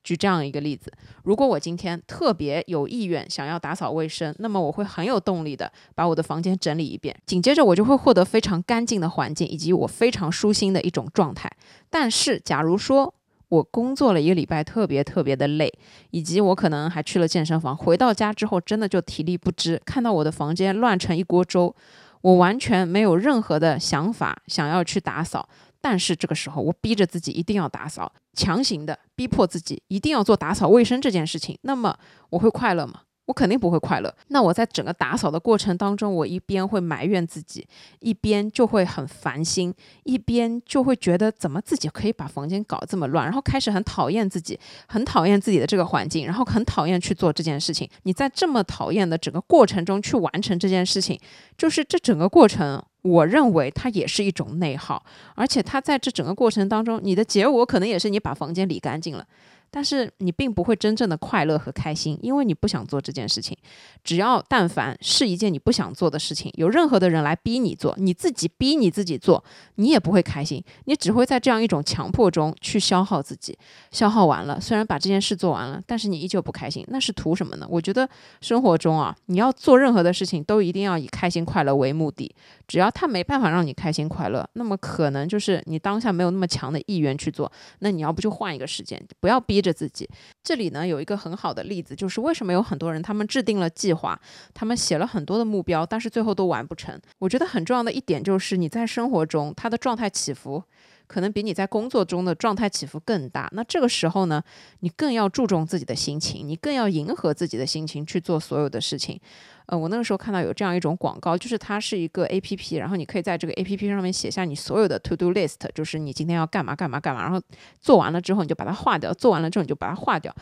[0.09, 0.91] 举这样一个例子，
[1.23, 11.47] 如果我今天特别有意愿想要打扫卫生，那么我会很有动力的把我的房间整理一遍，紧接着我就会获得非常干净的环境，以及我非常舒心的一种状态。
[11.91, 13.13] 但是，假如说
[13.49, 15.71] 我工作了一个礼拜特别特别的累，
[16.09, 21.75] 以及我可能还去了健身房，回到家之后真的就体力不支，看到我的房间乱成一锅粥，
[22.21, 25.47] 我完全没有任何的想法想要去打扫。
[25.81, 31.57] 但是这个时候，我逼着自己一定要打扫，强行的逼迫自己一定要做打扫卫生这件事情。
[31.61, 31.97] 那么
[32.31, 33.01] 我会快乐吗？
[33.29, 34.11] 我肯定不会快乐。
[34.29, 37.67] 那我在整个打扫的过程当中，我一边会埋怨自己，
[37.99, 39.71] 一边就会很烦心，
[40.03, 47.87] 一边就会觉得怎么自己可以把房间搞这么乱，然后开始很讨厌自己，很讨厌自己的这个环境，然后很讨厌去做这件事情。
[48.01, 51.19] 你在这么讨厌的整个过程中去完成这件事情，
[51.55, 52.83] 就是这整个过程。
[53.01, 55.01] 我认为它也是一种内耗，
[55.33, 59.25] 而且它在这整个过程当中，你的结果可能也是你把房间理干净了。
[59.71, 63.57] 但是你并不会真正的快乐和开心，因为你不想做这件事情。
[64.03, 69.43] 只要但凡是一件你不想做的事情，有任何的人来逼你做，你自己逼你自己做，
[69.75, 70.63] 你也不会开心。
[70.85, 73.55] 你只会在这样一种强迫中去消耗自己，
[73.91, 77.67] 消耗完了，虽然把这件事做完了，但是你依旧不开心，那是图什么呢？
[77.69, 78.09] 我觉得
[78.41, 82.33] 生活中啊，你要做任何的事情，都一定要以开心快乐为目的。
[82.67, 87.51] 只要他没办法让你开心快乐，那么可能就是你当下没有那么强的意愿去做。
[87.79, 89.58] 那你要不就换一个时间，不要逼。
[89.59, 90.09] 逼着自己。
[90.41, 94.17] 这里呢有一个很好的例子，就是为什么有很多人他们制定了计划，
[94.53, 96.97] 他们写了很多的目标，但是最后都完不成。
[97.17, 100.63] 我觉得很重要的一点就是你在生活中他的状态起伏。
[101.09, 103.49] 可能比你在工作中的状态起伏更大。
[103.53, 104.41] 那这个时候呢，
[104.81, 109.19] 你更要注重自己的心情，你更要迎合自己的心情去做所有的事情。
[109.65, 117.41] 呃，我那个时候看到有这样一种广告，就是它是一个 A P P，然后你可以在这个 A P P 上面写下你所有的 To Do List，就是你今天要干嘛干嘛干嘛，然后
[117.81, 120.33] 做完了之后你就把它划掉，做完了之后你就把它划掉。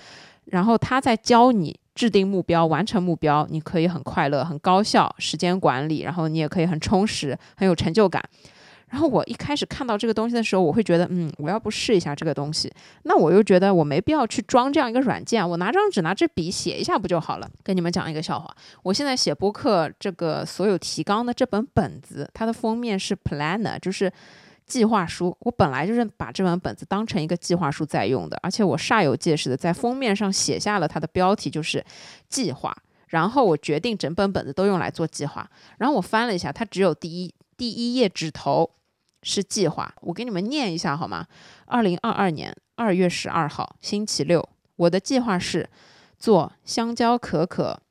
[0.45, 8.23] 然后它在教你制定目标、完成目标，你可以很快乐、很高效，时间管理，然后你也可以很充实、很有成就感。
[8.89, 12.71] 然后我一开始看到这个东西的时候，我会觉得，嗯，我要不试一下这个东西，
[13.03, 17.49] 那我又觉得我没必要去装这样一个软件，我拿张纸拿支笔写一下不就好了？
[17.63, 24.11] 跟你们讲一个笑话，我现在写播客这个所有提纲的这本本子，它的封面是 planner，就是
[24.65, 25.35] 计划书。
[25.41, 31.83] 我本来就是把这本本子当成一个计划书在用的，而且我煞有介事的在封面上写下了它的标题，就是
[32.29, 32.75] 计划。
[33.07, 35.49] 然后我决定整本本子都用来做计划。
[35.77, 38.71] 然后我翻了一下，它只有第一第一页纸头。
[39.23, 41.27] 是计划，我给你们念一下好吗？
[41.65, 44.47] 二零二二年二月十二号星期六，
[44.77, 45.67] 我的计划是
[46.17, 47.81] 做香蕉可可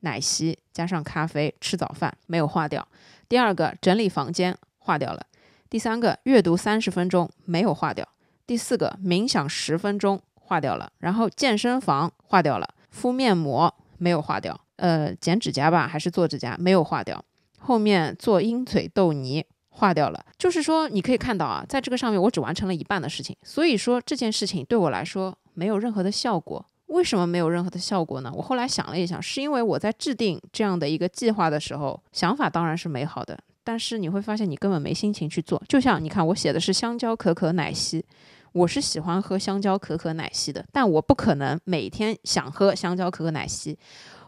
[0.00, 2.86] 奶昔加上咖啡吃早饭，没有划掉。
[3.26, 5.24] 第二个整理房间划掉了。
[5.70, 8.06] 第三个阅读三十分钟没有划掉。
[8.44, 10.92] 第四个冥想十分钟划掉了。
[10.98, 12.68] 然后健身房划掉了。
[12.90, 14.60] 敷面膜没有划掉。
[14.76, 17.24] 呃，剪指甲吧还是做指甲没有划掉。
[17.62, 19.44] 后面做鹰嘴豆泥。
[19.74, 26.62] 化掉了，就是说你可以看到啊，在这个上面我只完成了一半的事情，所以说这件事情对我来说没有任何的效果。
[26.88, 28.30] 为什么没有任何的效果呢？
[28.36, 35.60] 我后来想了一想，是因为我在制定这样的一个计划的时候，想法当然是美好的，但是你会发现你根本没心情去做。
[35.66, 38.04] 就像你看，我写的是香蕉可可奶昔，
[38.52, 43.78] 我是喜欢喝香蕉可可奶昔的，但我不可能每天想喝香蕉可可奶昔，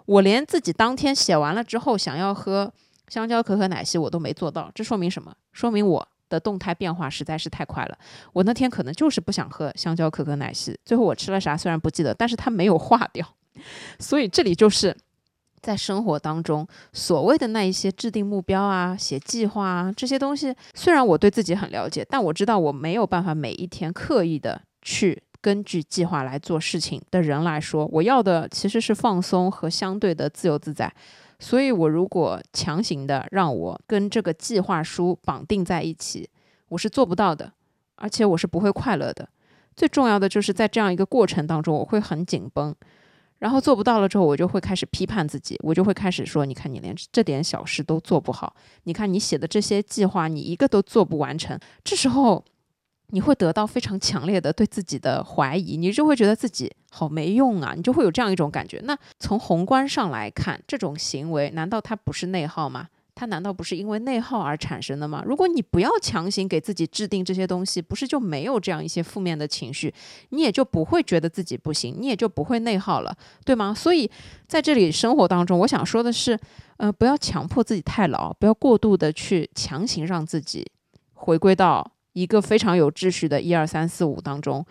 [0.07, 2.73] 我连自己当天写完了之后想要喝。
[3.09, 5.35] 香蕉可可奶昔我都没做到，这说明什么？
[5.53, 7.99] 说明我的动态变化实在是太快了。
[8.33, 13.27] 我那天可能就是不想喝香蕉可可奶昔，最后我吃了啥虽然不记得，但是它没有化掉。
[13.99, 14.97] 所以这里就是
[15.61, 30.93] 在生活当中所谓的那一些制定目标啊、写计划啊这些东西，虽然我对自己很了解，但我知道我没有办法每一天刻意的去根据计划来做事情的人来说，我要的其实是放松和相对的自由自在。
[31.39, 36.29] 所以，我如果强行的让我跟这个计划书绑定在一起，
[36.69, 37.53] 我是做不到的，
[37.97, 39.29] 而且我是不会快乐的。
[39.77, 42.75] 最重要的就是在这样一个过程当中，我会很紧绷，
[43.39, 48.55] 然后做不到了之后，我就会开始批判自己，我就会开始说：“你看，你连这点小事都做不好，
[48.85, 52.45] 你看你写的这些计划，你一个都做不完成。”这时候。
[53.09, 58.81] 你会得到非常强烈的对自己的怀疑，你就会觉得自己好没用啊，你就会有这样一种感觉。
[58.85, 62.89] 那从宏观上来看，这种行为难道它不是内耗吗？
[63.17, 65.23] 它难道不是因为内耗而产生的吗？
[65.25, 69.95] 如果你不要强行给自己制定这些东西，不是就没有这样一些负面的情绪，
[70.31, 73.73] 你也就不会觉得自己不行，你也就不会内耗了，对吗？
[73.73, 74.11] 所以
[74.49, 76.37] 在这里生活当中，我想说的是，
[76.79, 80.67] 呃，不要强迫自己太牢，不要过度的去强行让自己
[81.13, 81.89] 回归到。
[82.15, 84.65] 一个非常有秩序的一二三四五当中，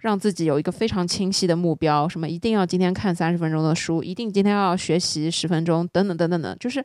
[0.00, 6.84] 让自己有一个非常清晰的目标，什么一定要今天看三十分钟的书，一定今天要学习十分钟，等等等等的，就是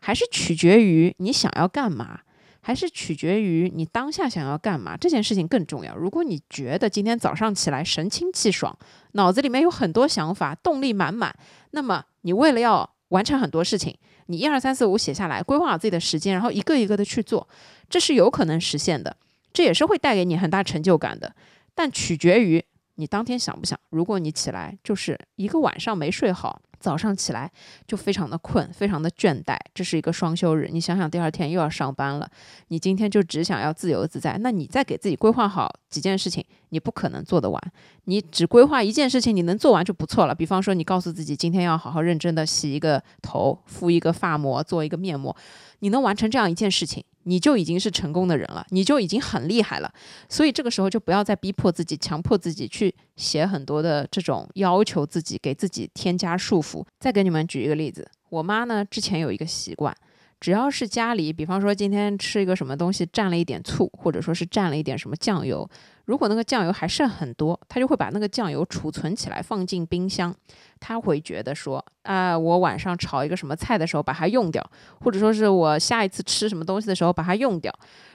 [0.00, 2.20] 还是取决于你想要干嘛，
[2.60, 5.96] 还是取决于你当下想要干嘛，这件事情更重要。
[5.96, 8.76] 如果你觉得今天早上起来神清气爽，
[9.12, 11.34] 脑子里面有很多想法，动力满满，
[11.70, 17.48] 那么你为了要完成很多事情，你一二三四五写下来，规划好自己的时间，然后一个一个的去做，
[17.88, 19.16] 这是有可能实现的。
[19.52, 21.34] 这也是会带给你很大成就感的，
[21.74, 22.64] 但取决于
[22.96, 23.78] 你当天想不想。
[23.90, 27.50] 如果你起来就是一个晚上没睡好，早上起来
[27.86, 30.68] 就非常的困，非常的倦怠，这是一个双休日。
[30.72, 32.30] 你想想，第二天又要上班了，
[32.68, 37.60] 你今天就只想要自由自在，那你再给自己规划好几件事情，你不可能做得完。
[38.04, 40.34] 你只规划一件事情，你能做完就不错了。
[40.34, 45.36] 比方说，你告诉自己今天要好好认真的洗一个头，敷一个发膜，做一个面膜，
[45.80, 47.04] 你能完成这样一件事情。
[47.30, 49.88] 你就已经是成功的人了，你就已经很厉害了，
[50.28, 56.84] 所以这个时候就不要再逼迫自己、强迫自己去写很多的这种要求自己、给自己添加束缚。
[56.98, 59.96] 再给你们举一个例子，我妈呢之前有一个习惯。
[60.40, 65.68] 只要是家里，比方说今天吃一个什么东西蘸了一点醋，或者说是蘸了一点什么酱油，
[66.06, 70.34] 如果那个酱油还剩很多，他就会把那个酱油储存起来放进冰箱。
[70.80, 74.64] 他会觉得说，啊，我晚上炒一个什么菜的时候把它用掉，
[75.00, 77.70] 或者说是我下一次吃什么东西的时候把它用掉。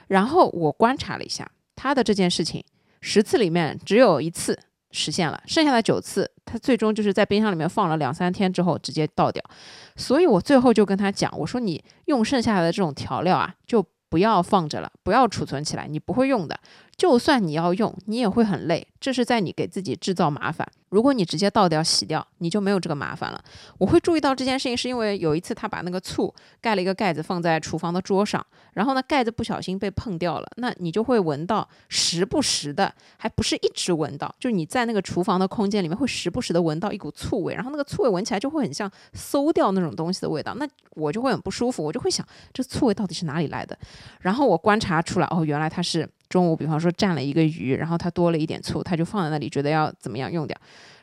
[0.08, 2.64] 然后我观察了一下他的这件事情，
[3.00, 4.58] 十次里面只有一次
[4.96, 9.42] 实现了，剩下的九次，他最终就是在冰箱里面放了两三天之后直接倒掉。
[9.94, 16.58] 所以我最后就跟他讲，我说你用剩下的这种调料啊，就不要放着了，不要储存起来，你不会用的。
[16.96, 20.66] 就算你要用，你也会很累，这是在你给自己制造麻烦。
[20.88, 23.44] 如果你直接倒掉洗掉，你就没有这个麻烦了。
[23.76, 43.76] 我会注意到这件事情，是因为有一次他把那个醋盖了一个盖子放在厨房的桌上，然后呢盖子不小心被碰掉了，那你就会闻到时不时的，还不是一直闻到，就是你在那个厨房的空间里面会时不时的闻到一股醋味，然后那个醋味闻起来就会很像馊掉那种东西的味道，那我就会很不舒服，我就会想这醋味到底是哪里来的？
[44.20, 46.08] 然后我观察出来，哦，原来它是。
[46.28, 50.56] 中午，比方说蘸了一个鱼，然后它多了一点醋，他就放在那里，觉得要怎么样用掉。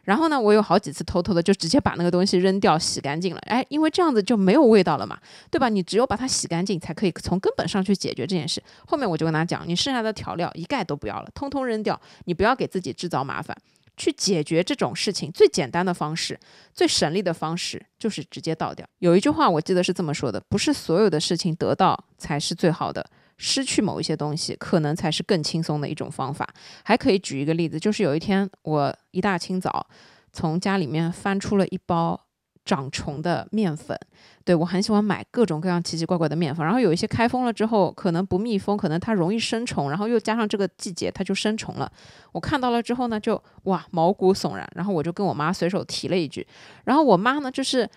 [0.04, 3.40] 然后呢，我有好几次偷偷的就直接把那个东西扔掉，洗干净了。
[3.46, 5.18] 哎，因为这样子就没有味道了嘛，
[5.50, 5.70] 对吧？
[5.70, 8.62] 你只有把它洗干净，才可以从根本上去解决这件事。
[8.86, 11.98] 后面我就跟他讲，你剩下的调料一概都不要了，通通扔掉。
[12.26, 13.56] 你不要给自己制造麻烦，
[13.96, 16.38] 去解决这种事情最简单的方式、
[16.74, 18.86] 最省力的方式就是直接倒掉。
[19.00, 23.10] 有一句话我记得是这么说的：不是所有的事情得到才是最好的。
[23.38, 26.48] 失去某一些东西，可能才是更轻松的一种方法。
[26.84, 29.86] 还可以举一个例子，就是有一天我一大清早
[30.32, 32.20] 从家里面翻出了一包
[32.64, 33.98] 长虫的面粉。
[34.46, 41.92] 对我很喜欢买各种各样奇奇怪怪的面粉，然后有一些开封了之后可能不密封，可能它容易生虫，然后又加上这个季节它就生虫了。
[42.32, 44.70] 我看到了之后呢，就哇毛骨悚然。
[44.76, 46.46] 然后我就跟我妈随手提了一句，
[46.86, 47.90] 然后我妈呢就是。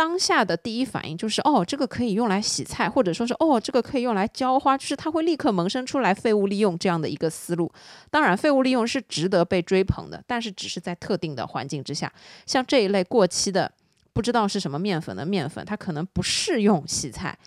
[0.00, 7.70] 当下的第一反应就是，哦，这个可以用来洗菜，或者说是，哦，这个可以用来浇花，就是它会立刻萌生出来废物利用这样的一个思路。
[8.10, 12.10] 当然，废物利用是值得被追捧的，但是只是在特定的环境之下。
[12.46, 13.70] 像这一类过期的，
[14.14, 17.38] 不知道是什么面粉的面粉，它可能不适用洗菜，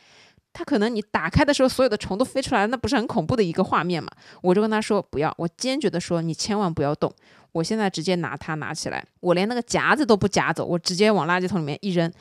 [0.54, 4.12] 它可能你打开的时候，所有的虫都飞出来，那不是很恐怖的一个画面嘛？
[4.44, 7.12] 我就跟他说不要，我坚决的说，你千万不要动。
[7.54, 12.12] 我现在直接拿它拿起来，我连那个夹子都不夹走，我直接往垃圾桶里面一扔。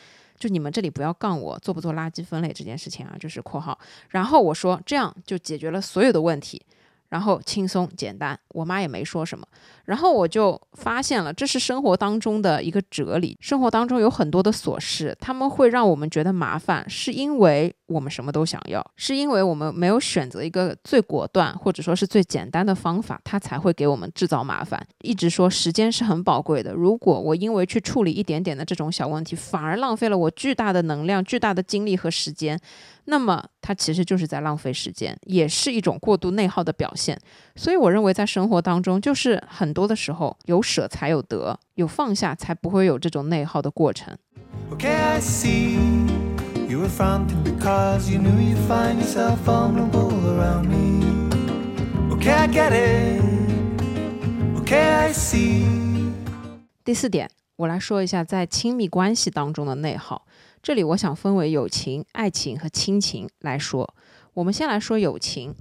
[0.43, 3.79] 就你们这里不要杠我做不做垃圾分类这件事情啊，就是括号。
[4.09, 6.61] 然后我说这样就解决了所有的问题。
[7.13, 9.47] 然后轻松简单，我妈也没说什么。
[9.85, 13.37] 然后我就发现了，这是生活当中的一个哲理。
[13.39, 24.83] 生活当中有很多的琐事，他们会让我们觉得麻烦，是因为我们什么都想要，是因为我们没有选择一个最果断或者说是最简单的方法，它才会给我们制造麻烦。
[25.03, 32.59] 一直说时间是很宝贵的，如果我因为去处理一点点的这种小问题，反而浪费了我巨大的能量、巨大的精力和时间。
[33.05, 37.19] 那么它其实就是在浪费时间，也是一种过度内耗的表现。
[37.57, 44.17] 所以我认为，在生活当中，就是很多的时候，有舍才有得，有放下才不会有这种内耗的过程。
[56.85, 60.25] 第四点，我来说一下在亲密关系当中的内耗。
[60.63, 63.93] 这里我想分为友情、爱情和亲情来说。
[64.33, 65.53] 我们先来说友情。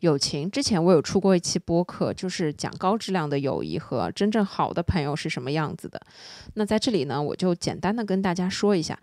[0.00, 6.00] 友情之前我有出过一期播客，就是讲高质量的友谊和真正好的朋友是什么样子的。
[6.54, 8.98] 那在这里呢，我就简单的跟大家说一下，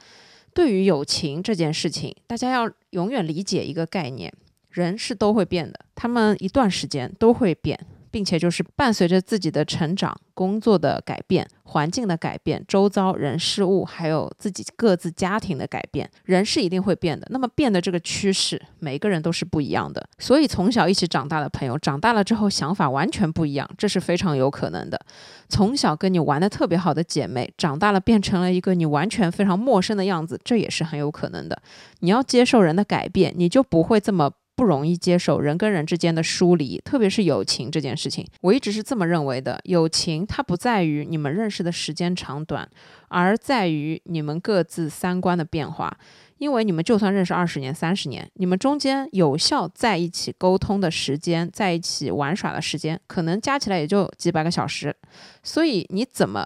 [0.55, 4.33] 对于友情这件事情，大家要永远理解一个概念：
[4.71, 7.79] 人是都会变的，他们一段时间都会变。
[8.13, 17.25] 并且就是伴随着自己的成长、工作的改变、环境的改变、周遭人事物，还有自己各自家庭的改变，人是一定会变的。
[17.31, 20.07] 那么变的这个趋势，每个人都是不一样的。
[20.19, 25.03] 所以从小一起长大的朋友，长大了之后想法完全不一样，这是非常有可能的。
[25.49, 31.59] 从小跟你玩的特别好的姐妹，长大了变成了一个你完全非常陌生的样子，这也是很有可能的。
[32.01, 34.31] 你要接受人的改变，你就不会这么。
[34.55, 39.59] 不容易接受人跟人之间的疏离，特别是友情这件事情，我一直是这么认为的。
[39.63, 42.69] 友情它不在于你们认识的时间长短，
[43.07, 45.97] 而在于你们各自三观的变化。
[46.37, 54.93] 因为你们就算认识二十年、三十年，你们中间有效在一起沟通的时间，在一起玩耍的时间，可能加起来也就几百个小时。
[55.41, 56.45] 所以你怎么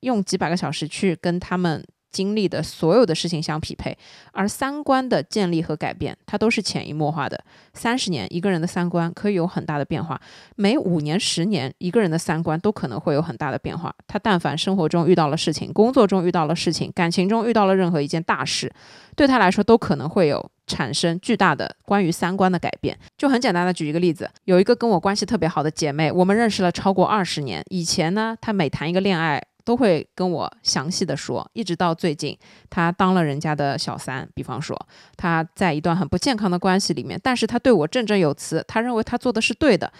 [0.00, 1.82] 用几百个小时去跟他们？
[2.10, 3.96] 经历的所有的事情相匹配，
[4.32, 7.42] 而三观的建立和改变，它都是潜移默化的。
[7.74, 10.16] 三十年，一个人的三观可以有很大的变化；
[10.56, 13.94] 每五年、十年，一个人的三观都可能会有很大的变化。
[14.06, 18.72] 他但凡生活中遇到了事情，工作中遇到了事情，感情中遇到了任何一件大事，
[19.14, 22.98] 对他来说都可能会有产生巨大的关于三观的改变。
[23.16, 27.62] 就很简单的举一个例子，有一个跟我关系特别好的姐妹，我们认识了超过二十年。
[27.70, 29.42] 以前呢，她每谈一个恋爱。
[29.68, 32.34] 都会跟我详细的说，一直到最近，
[32.70, 34.26] 他当了人家的小三。
[34.34, 34.74] 比方说，
[35.14, 39.92] 他在一段很不健康的关系里面，但是他对我振振有词，他认为他做的是对的。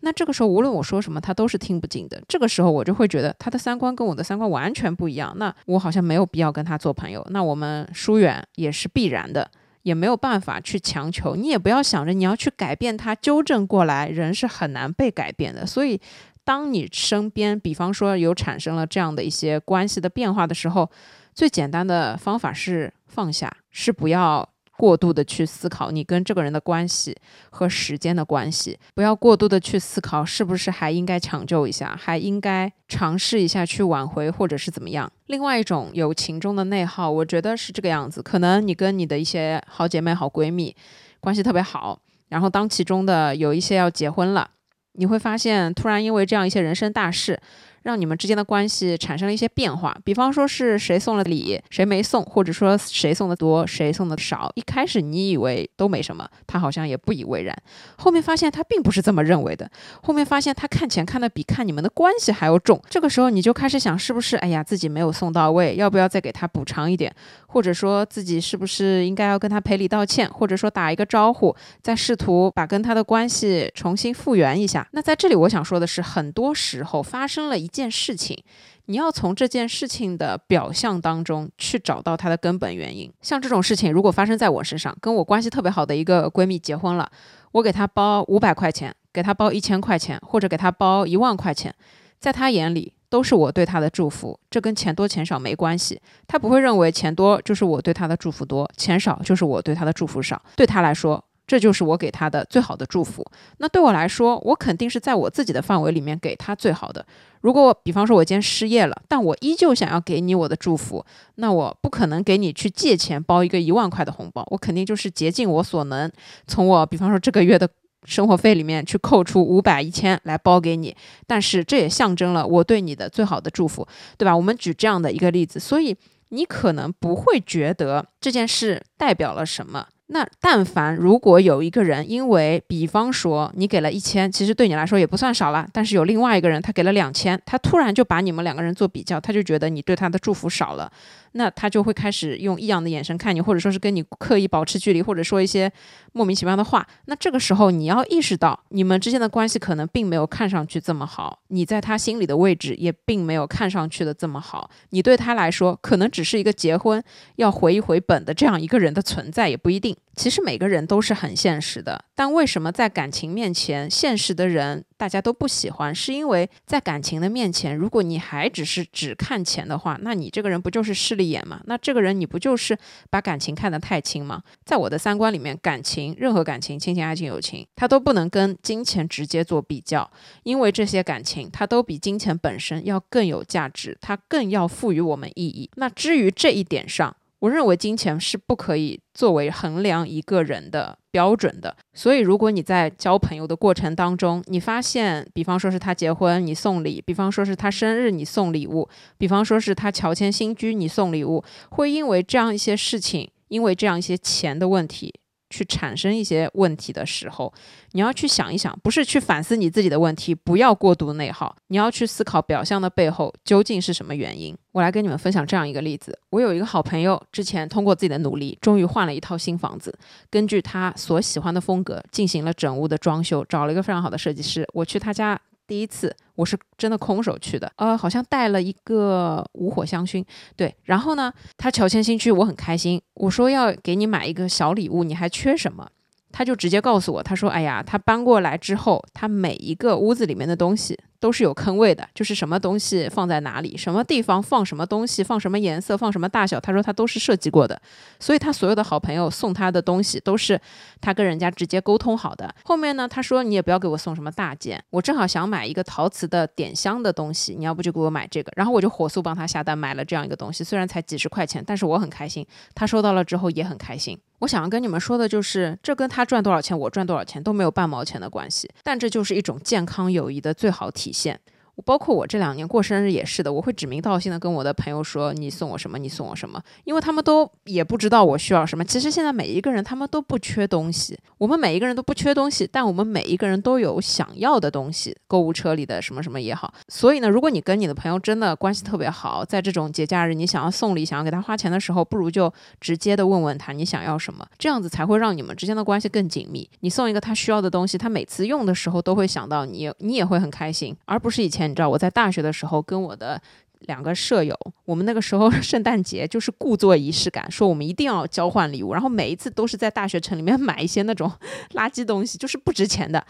[0.00, 2.22] 那这个时候无论我说什么，他都是听不进的。
[2.28, 9.50] 这个时候我就会觉得他的三观跟我的三观完全不一样，那我好像没有必要跟他做朋友，那我们疏远也是必然的，
[9.82, 11.34] 也没有办法去强求。
[11.34, 15.64] 你也不要想着你要去改变他，纠正过来，人是很难被改变的。
[15.64, 15.98] 所以，
[16.46, 20.88] 当你身边，比方说有产生了这样的一些关系的变化的时候，
[21.34, 24.48] 最简单的方法是放下，是不要。
[24.78, 27.16] 过度的去思考你跟这个人的关系
[27.48, 35.10] 和时间的关系，不要过度的去思考是不是还应该抢救一下，还应该尝试一下去挽回或者是怎么样。
[35.28, 40.76] 另外一种友情中的内耗，我觉得是这个样子：可能你跟你的一些好姐妹、好闺蜜
[41.20, 44.50] 关系特别好，然后当其中的有一些要结婚了，
[44.96, 47.38] 你会发现突然因为这样一些人生大事。
[47.82, 54.50] 让你们之间的关系产生了一些变化，比方说是谁送了礼，谁没送，或者说谁送的多，谁送的少。
[54.56, 57.56] 一开始你以为都没什么，他好像也不以为然，
[57.96, 59.70] 后面发现他并不是这么认为的，
[60.02, 62.82] 后面发现他看钱看的比看你们的关系还要重。
[62.90, 67.14] 这个时候你就开始想，是不是哎呀自己没有送到位，要不要再给他补偿一点，
[67.56, 74.86] 或者说自己是不是应该要跟他赔礼道歉，或者说打一个招呼，再试图把跟他的关系重新复原一下。
[74.90, 77.70] 那在这里我想说的是，很多时候发生了一。
[77.76, 78.42] 件事情，
[78.86, 83.12] 你要从这件事情的表象当中去找到它的根本原因。
[83.20, 87.06] 像这种事情，如果发生在我身上，跟我关系特别好的一个闺蜜结婚了，
[87.52, 91.74] 我给她包五百块钱，给她包一千块钱，或者给她包一万块钱，
[92.18, 96.00] 在她眼里都是我对他的祝福，这跟钱多钱少没关系。
[96.26, 100.40] 他不会认为钱多就是我对他的祝福多，钱少就是我对他的祝福少。
[100.56, 101.22] 对他来说。
[101.48, 103.24] 这就是我给他的最好的祝福。
[103.58, 107.06] 那对我来说，我肯定是在我自己的范围里面给他最好的。
[107.40, 116.10] 如果比方说我今天失业了，但我依旧想要给你我的祝福，那我不可能给你去借钱包一个一万块的红包，我肯定就是竭尽我所能，
[116.48, 117.68] 从我比方说这个月的
[118.04, 120.94] 生活费里面去扣除五百、一千来包给你。
[121.26, 123.86] 但是这也象征了我对你的最好的祝福，
[124.18, 124.36] 对吧？
[124.36, 125.96] 我们举这样的一个例子，所以
[126.28, 129.86] 你可能不会觉得这件事代表了什么。
[130.08, 140.88] 那但凡如果有一个人，因为比方说你给了一千，其实对你来说也不算少了，但是有另外一个人他给了两千，他突然就把你们两个人做比较，他就觉得你对他的祝福少了。
[141.36, 145.70] 那他就会开始用异样的眼神看你，或者说是跟你刻意保持距离，或者说一些
[146.12, 146.86] 莫名其妙的话。
[147.04, 154.70] 那这个时候你要意识到，你们之间的关系可能并没有看上去这么好，你在他心里的位置也并没有看上去的这么好。
[154.90, 157.02] 你对他来说，可能只是一个结婚
[157.36, 159.96] 要回一回本的这样一个人的存在，也不一定。
[160.16, 165.94] 其实每个人都是很现实的，但为什么在感情面前，现实的人大家都不喜欢？
[165.94, 171.26] 是因为在感情的面前，如果你还只是只看钱的话，那你这个人不就是势利？
[171.28, 172.78] 眼吗，那这个人你不就是
[173.10, 174.42] 把感情看得太轻吗？
[174.64, 180.10] 在我的三观里面，感情任何感情，亲情、爱情、友情，它都不能跟金钱直接做比较，
[180.44, 185.68] 因为这些感情它都比金钱本身要更有价值，它更要赋予我们意义。
[185.74, 187.14] 那至于这一点上，
[187.46, 191.76] 我认为金钱是不可以作为衡量一个人的标准的。
[191.94, 205.14] 所以，如果你在交朋友的过程当中，你发现，比方说是他结婚你送礼，比方说是他生日你送礼物，比方说是他乔迁新居你送礼物，会因为这样一些事情，因为这样一些钱的问题。
[205.50, 207.52] 去产生一些问题的时候，
[207.92, 214.56] 你要去想一想，不是去反思你自己的问题，不要过度内耗，你要去思考表象的背后究竟是什么原因。
[214.72, 219.96] 我来跟你们分享这样一个例子：我有一个好朋友，之前通过自己的努力，终于换了一套新房子，
[220.30, 224.68] 根据他所喜欢的风格进行了整屋的装修，找了一个非常好的设计师。
[224.72, 225.40] 我去他家。
[225.66, 230.74] 第一次我是真的空手去的，呃，好像带了一个无火香薰，对。
[230.84, 233.00] 然后呢，他乔迁新区，我很开心。
[233.14, 235.88] 我说要给你买一个小礼物，你还缺什么？
[236.36, 246.60] 他就直接告诉我，他说：“哎呀，他搬过来之后，他每一个屋子里面的东西。”都是有坑位的，就是什么东西放在哪里，什么地方放什么东西，放什么颜色，放什么大小。
[246.60, 247.80] 他说他都是设计过的，
[248.20, 250.60] 所以他所有的好朋友送他的东西都是
[251.00, 252.54] 他跟人家直接沟通好的。
[252.64, 258.52] 后面呢，他说你也不要给我送什么大件，我正好想买一个陶瓷的点香的东西，你要不就给我买这个。
[258.54, 262.46] 然后我就火速帮他下单买了这样一个东西，虽然才几十块钱，但是我很开心。
[262.74, 264.18] 他收到了之后也很开心。
[264.38, 271.12] 我想要跟你们说的就是，这跟他赚多少钱，我赚多少钱都没有半毛钱的关系，但这就是一种健康友谊的最好体。
[271.16, 271.40] 现，
[271.84, 278.84] 包括我这两年过生日也是的，我会指名道姓的跟我的朋友说你送我什么，你送我什么，因为他们都也不知道我需要什么。
[278.84, 286.72] 其实现在每一个人他们都不缺东西，我们每一个人都不缺东西，但我们每一个人都有想要的东西，购物车里的什么什么也好。
[286.88, 296.68] 所以呢，如果你跟你的朋友真的关系特别好，在这种节假日你想要送礼、想要给他花钱的时候，不如就直接的问问他你想要什么，这样子才会让你们之间的关系更紧密。
[296.80, 303.40] 你送一个他需要的东西，他每次用的时候都会想到你，你也会很开心，而不是以前你知道我在大学的时候跟我的
[303.80, 311.30] 两个舍友，我们那个时候 圣诞节就是故作仪式感，说我们一定要交换礼物，然后每一次都是在大学城里面 买一些那种
[311.74, 313.24] 垃圾东西，就是不值钱的，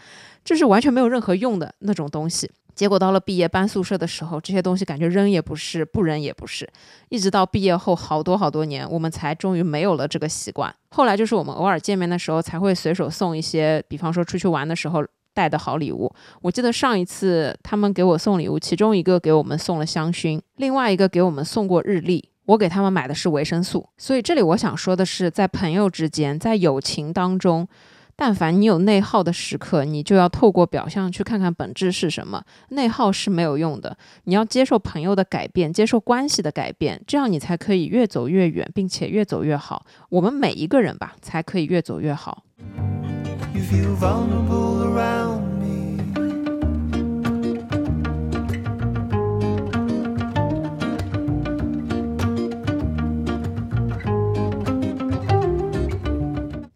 [0.45, 2.49] 就是完全没有任何用的那种东西。
[2.73, 6.69] 结果到了毕业搬宿舍的时候，这些东西感觉扔也不是，不扔也不是，
[7.09, 10.73] 一直到毕业后好多好多年，我们才终于没有了这个习惯。
[10.91, 15.03] 后来就是我们偶尔见面的时候，才会随手送一些，比方说出去玩的时候。
[15.37, 16.11] 带的好礼物，
[16.41, 22.31] 我记得上一次他们给我送礼物，其中一个给我们送了香薰，另外一个给我们送过日历。
[22.47, 23.87] 我给他们买的是维生素。
[23.99, 27.67] 所以这里我想说的是，在朋友之间，在友情当中，
[28.15, 32.41] 但凡你有内耗的时刻，你就要透过表象去看看本质是什么。
[32.69, 39.85] 内耗是没有用的，你要接受朋友的改变，接受关系的改变，这样你才可以越走越远，并且越走越好。
[40.09, 42.43] 我们每一个人吧，才可以越走越好。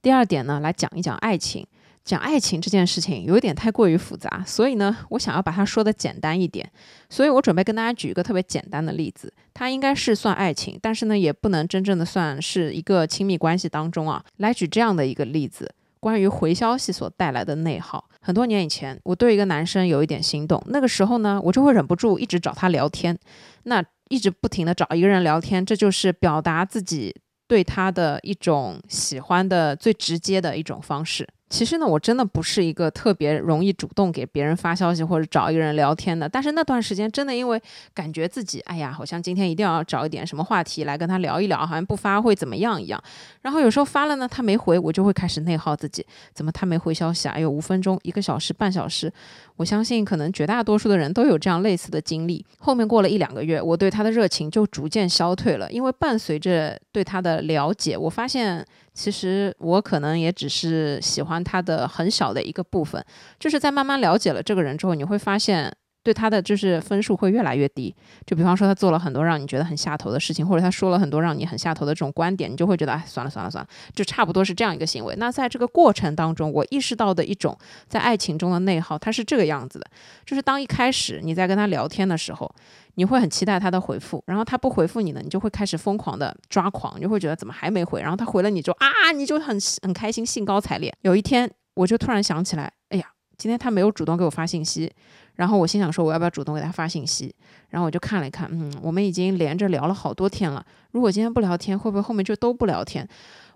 [0.04, 1.66] 第二点呢，来讲一讲爱情。
[2.04, 6.70] 讲爱情这件事情有一点太过于复杂，所以呢，我想要把它说的简单一点。
[7.10, 14.24] 所以我准备跟大家举一个特别简单的例子，它应该是算爱情，但是呢，也不能真正的算是一个亲密关系当中啊。
[14.38, 15.74] 来举这样的一个例子。
[16.02, 23.18] 关于回消息所带来的内耗，很多年以前，我对一个男生有一点心动，那个时候呢，我就会忍不住一直找他聊天，
[23.64, 27.16] 那一直不停的找一个人聊天，这就是表达自己
[27.48, 31.28] 对他的一种喜欢的最直接的一种方式。
[31.52, 36.28] 其实呢，我真的不是一个特别容易主动给别人发消息或者找一个人聊天的。
[36.28, 37.62] 但是那段时间真的因为
[37.94, 43.04] 感觉自己，哎呀，好像今天一定要找一点什么话题来跟他聊一聊，好像不发会怎么样一样。
[43.42, 47.38] 然后有时候发了呢，他没回，我就会开始内耗自己，怎么他没回消息啊？
[47.38, 49.12] 有五分钟、一个小时、半小时。
[49.58, 52.44] 我相信可能绝大多数的人都有这样类似的经历。
[52.60, 58.66] 后面过了一两个月，我对他的热情就逐渐消退了，因为伴随着对他的了解，我发现。
[58.94, 63.04] 其实我可能也只是喜欢他的很小的一个部分，
[63.40, 65.74] 就是在慢慢了解了这个人之后，你会发现。
[66.04, 67.96] 对他的就是分数会越来越低，
[68.26, 75.16] 就比方说他做了很多让你觉得很下头的事情，或者他说了很多让你很下头的这种观点，你就会觉得哎，算了算了算了，就差不多是这样一个行为。
[75.18, 77.56] 那在这个过程当中，我意识到的一种
[77.88, 79.86] 在爱情中的内耗，它是这个样子的，
[80.26, 82.52] 就是当一开始你在跟他聊天的时候，
[82.96, 90.92] 你会很期待他的回复，然后他不回复你呢，你就会开始疯狂的抓狂，你就会觉得怎么还没回，然后他回了你就啊，你就很很开心，兴高采烈。
[91.02, 93.06] 有一天我就突然想起来，哎呀，
[93.38, 94.92] 今天他没有主动给我发信息。
[95.36, 97.34] 然后我心想说，我要不要主动给他发信息？
[97.70, 100.66] 然后我就看了一看，嗯，我们已经连着聊了好多天了。
[100.92, 103.08] 如果今天不聊天，会不会后面就都不聊天？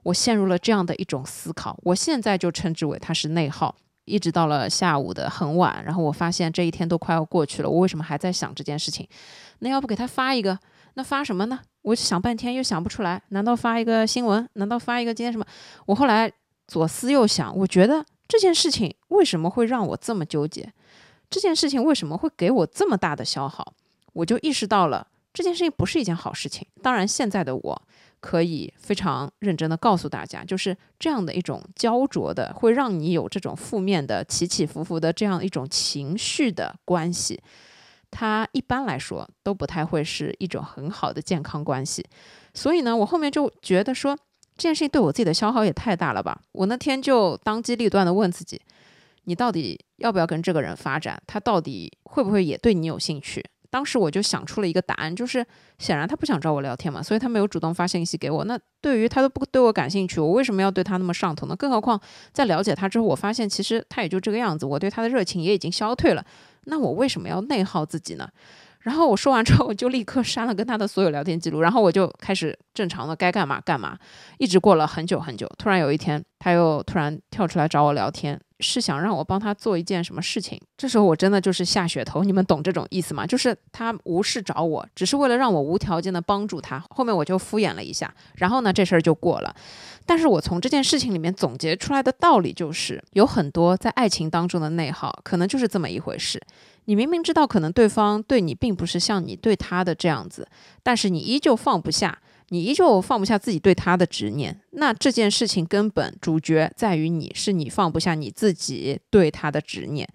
[0.03, 1.77] 我陷入了这样的一种思考。
[1.83, 3.75] 我现在就称之为他是内耗。
[4.05, 9.07] 一直到了下午的很晚，然后我发现这一天都快要过去了，我为什么还在想这件事情？
[9.59, 10.59] 那要不给他发一个？
[10.93, 11.59] 那发什么呢？
[11.81, 13.19] 我想半天又想不出来。
[13.29, 14.47] 难道发一个新闻？
[14.53, 15.45] 难道发一个今天什么？
[15.87, 16.31] 我后来
[16.67, 20.71] 左思右想，我觉得这件事情为什么会让我这么纠结？
[21.29, 23.73] 这件事情为什么会给我这么大的消耗？
[24.13, 26.65] 我就意识到了这件事情不是一件好事情。
[26.81, 27.81] 当然，现在的我
[28.21, 37.41] 可以非常认真的告诉大家，就是这样的一种焦灼的，会让你有这种负面的起起伏伏的这样一种情绪的关系，
[38.09, 42.05] 它一般来说都不太会是一种很好的健康关系。
[42.53, 44.15] 所以呢，我后面就觉得说
[44.55, 46.39] 这件事情对我自己的消耗也太大了吧。
[46.53, 48.61] 我那天就当机立断的问自己。
[49.25, 51.21] 你到底要不要跟这个人发展？
[51.27, 53.43] 他到底会不会也对你有兴趣？
[53.69, 55.45] 当时我就想出了一个答案，就是
[55.79, 58.45] 显然他不想找我聊天嘛，所以他没有主动发信息给我。
[58.45, 61.55] 那对于他都不对我感兴趣，我为什么要对他那么上头呢？
[61.57, 61.99] 更何况
[62.31, 66.25] 在了解他之后，我发现其实他也就这个样子，我对他的热情也已经消退了。
[66.65, 68.29] 那我为什么要内耗自己呢？
[68.85, 73.97] 然后我说完之后，我就立刻删了跟他的所有聊天记录，然后我就开始正常的该干嘛干嘛，
[74.37, 75.49] 一直过了很久很久。
[75.57, 78.39] 突然有一天，他又突然跳出来找我聊天。
[78.61, 80.57] 是想让我帮他做一件什么事情？
[80.77, 83.27] 这时候我真的就是下血头，你们懂这种意思吗？
[83.27, 86.81] 就是他无事找我，只是为了让我无条件的帮助他。
[86.89, 89.53] 后面我就敷衍了一下，然后呢，这事儿就过了。
[90.05, 96.41] 但是我从这件事情里面总结出来的道理就是，有很多在爱情当中的内耗，可能就是这么一回事。
[96.85, 100.47] 你明明知道可能对方对你并不是像你对他的这样子，
[100.81, 102.19] 但是你依旧放不下。
[102.49, 110.07] 你依旧放不下自己对他的执念，那这件事情根本主角在于你，是你放不下你自己对他的执念，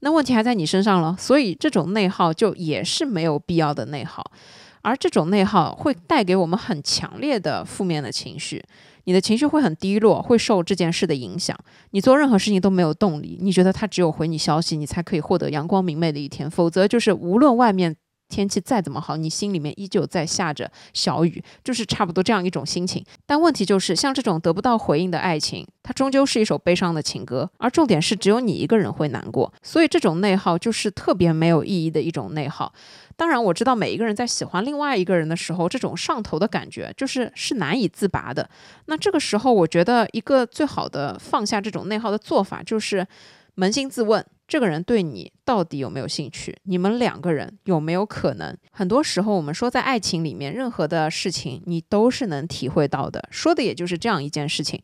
[0.00, 1.14] 那问题还在你身上了。
[1.16, 4.32] 所以这种内耗就也是没有必要的内耗，
[4.82, 8.60] 而这种内耗会带给我们很强烈的负面的情绪，
[9.06, 11.58] 你的情绪会很低落，会受这件事的影响，
[11.90, 17.96] 你做任何事情都没有动力，你觉得他只有回你消息，你才可以获得阳光明媚的一天，否则就是无论外面。
[18.28, 23.04] 天气再怎么好，你心里面依旧在下着小雨，就是差不多这样一种心情。
[23.24, 29.54] 但问题就是，像这种得不到回应的爱情，它终究是一首悲伤的情歌，而重点是只有你一个人会难过。
[29.62, 32.72] 所以这种内耗就是特别没有意义的一种内耗。
[33.16, 38.48] 当然，我知道每一个人在喜欢另外一个人的时候，这种上头的感觉就是是难以自拔的。
[38.86, 43.06] 那这个时候，我觉得一个最好的放下这种内耗的做法，就是
[43.56, 44.24] 扪心自问。
[44.48, 46.56] 这个人对你到底有没有兴趣？
[46.64, 48.56] 你们两个人有没有可能？
[48.70, 53.26] 很多时候，我们说在爱情里面，任何的事情你都是能体会到的。
[53.32, 54.80] 说的也就是这样一件事情：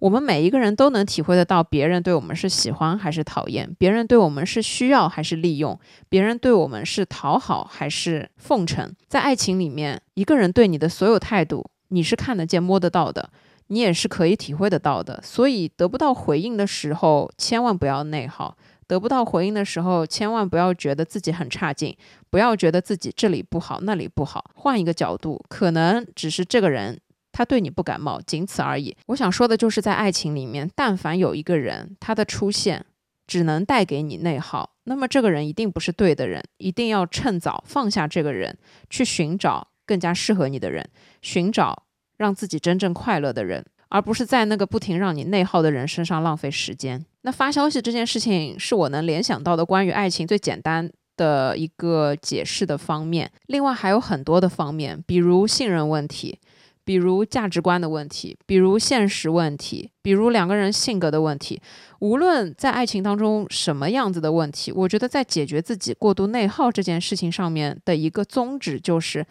[0.00, 5.78] 我们每一个人都能体会得到，别人对我们是喜欢还是讨厌，别人对我们是需要还是利用，
[6.08, 8.92] 别人对我们是讨好还是奉承。
[9.06, 13.30] 在爱情里面，一个人对你的所有态度，你是看得见、摸得到的，
[13.66, 15.20] 你也是可以体会得到的。
[15.22, 18.56] 所以，得不到回应的时候，千万不要内耗。
[18.86, 21.96] 得不到回应的时候，千万不要觉得自己很差劲，
[22.28, 24.50] 不要觉得自己这里不好那里不好。
[24.54, 26.98] 换一个角度，可能只是这个人
[27.32, 28.96] 他对你不感冒，仅此而已。
[29.06, 32.84] 我想说的就是，在爱情里面，但凡有一个人他的出现
[33.26, 38.58] 只能带给你内耗，那么这个人一定不是对的人，一定要趁早放下这个人，
[38.88, 40.88] 去寻找更加适合你的人，
[41.22, 41.84] 寻找
[42.16, 43.64] 让自己真正快乐的人。
[43.92, 47.04] 而不是在那个不停让你内耗的人身上浪费时间。
[47.22, 53.28] 那发消息这件事情是我能联想到的关于爱情最简单的一个解释的方面。
[53.48, 56.38] 另外还有很多的方面，比如信任问题，
[56.84, 61.60] 比如价值观的问题，比如现实问题，比如两个人性格的问题。
[62.00, 69.26] 无论在爱情当中什么样子的问题，我觉得在解决自己过度内耗这件事情上面的一个宗旨，就是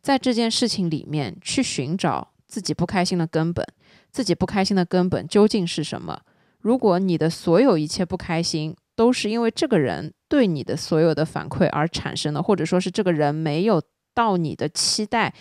[0.00, 3.66] 在这件事情里面去寻找自己不开心的根本。
[4.10, 6.20] 自己不开心的根本究竟是什么？
[6.60, 13.82] 如果你的所有一切不开心都是因为这个人对你的所有的反馈而产生的，或者说是这个人没有
[14.14, 15.32] 到你的期待，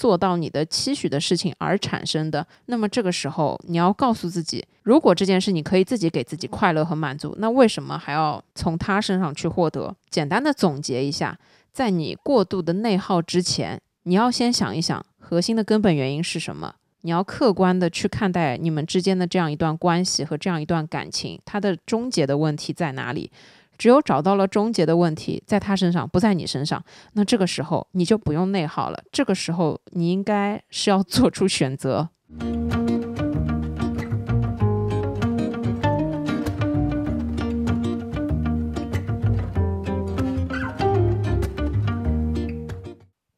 [0.00, 9.94] 做到你的期许的事情而产生的，那么这个时候你要告诉自己，如果这件事你可以自己给自己快乐和满足，那为什么还要从他身上去获得？
[10.08, 11.38] 简单的总结一下，
[11.70, 16.76] 在你过度的内耗之前，你要先想一想核心的根本原因是什么。
[17.02, 23.30] 你要客观的去看待你们之间的这样一段关系和这样一段感情，它的终结的问题在哪里？
[23.80, 29.02] 只有找到了终结的问题，在他身上，不在你身上，那这个时候你就不用内耗了。
[29.10, 32.10] 这个时候你应该是要做出选择。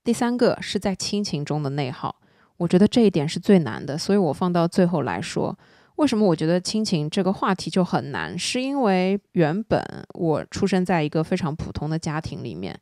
[0.03, 2.16] 第三个是在亲情中的内耗。
[2.57, 5.57] 我觉得这一点是最难的，所以我放到最后来说。
[6.03, 8.37] 为什么我觉得亲情这个话题就很难？
[8.37, 9.81] 是因为原本
[10.15, 12.77] 我出生在一个非常普通的家庭里面。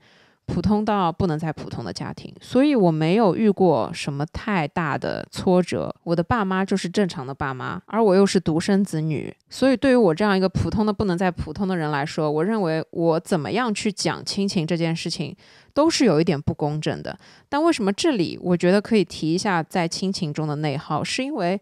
[0.47, 5.95] 普通到不能再普通的家庭，所以我没有遇过什么太大的挫折。
[6.03, 15.37] 我的爸妈就是正常的爸妈，而我又是独生子女，所以对于我这样一个普通的不能再普通的人来说，我认为我怎么样去讲亲情这件事情
[15.73, 17.17] 都是有一点不公正的。
[17.49, 21.05] 但为什么这里我觉得可以提一下在亲情中的内耗？
[21.05, 21.61] 是因为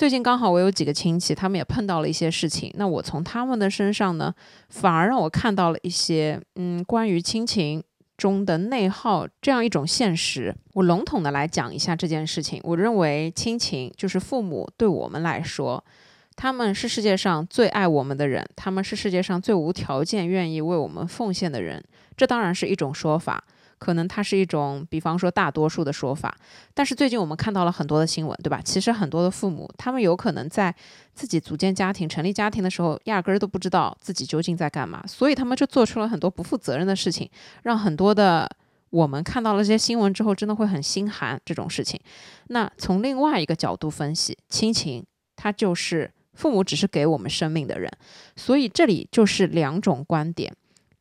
[0.00, 4.34] 最近刚好我有几个亲戚，他们也碰到了一些事情，那我从他们的身上呢，
[4.70, 7.84] 反而让我看到了一些嗯关于亲情。
[8.16, 12.58] 中的内耗这样一种现实，我笼统的来讲一下这件事情。
[12.64, 15.84] 我认为亲情就是父母对我们来说，
[16.34, 21.82] 他们是世界上最爱我们的人，他们是世界上最无条件愿意为我们奉献的人。
[22.16, 23.44] 这当然是一种说法。
[23.80, 26.36] 可能它是一种，比方说大多数的说法，
[26.74, 28.60] 但是最近我们看到了很多的新闻，对吧？
[28.62, 30.72] 其实很多的父母，他们有可能在
[31.14, 37.28] 自己组建家庭、成立家庭的时候，压根儿都不知道自己究竟在干嘛，所以他们就做出了很多不负责任的事情，
[37.62, 38.48] 让很多的
[38.90, 41.98] 我们看到了这些新闻之后，真的会很心寒这种事情。
[42.48, 45.04] 那从另外一个角度分析，亲情
[45.34, 46.12] 它就是。
[46.32, 47.90] 父母只是给我们生命的人。
[48.34, 50.50] 所以这里就是两种观点。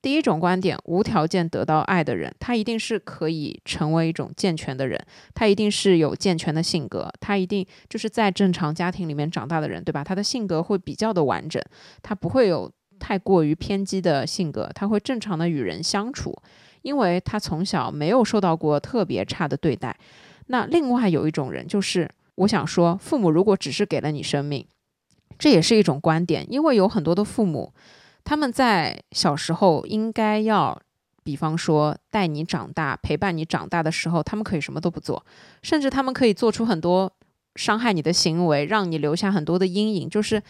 [0.01, 4.97] 第一种观点，无条件得到爱的人，他一定是可以成为一种健全的人，
[5.33, 10.01] 他一定是有健全的性格，他一定就是在正常家庭里面长大的人，对吧？
[10.01, 11.61] 他的性格会比较的完整，
[12.01, 16.33] 他不会有太过于偏激的性格，他会正常的与人相处，
[16.81, 19.97] 因为他从小没有受到过特别差的对待。
[20.47, 24.65] 那另外有一种人，就是我想说，父母如果只是给了你生命，
[25.37, 27.73] 这也是一种观点，因为有很多的父母。
[28.23, 30.79] 他们在小时候应该要，
[31.23, 35.25] 比方说带你长大、陪伴你长大的时候，他们可以什么都不做，
[35.61, 37.11] 甚至他们可以做出很多
[37.55, 40.09] 伤害你的行为，让你留下很多的阴影。
[40.09, 40.41] 就是，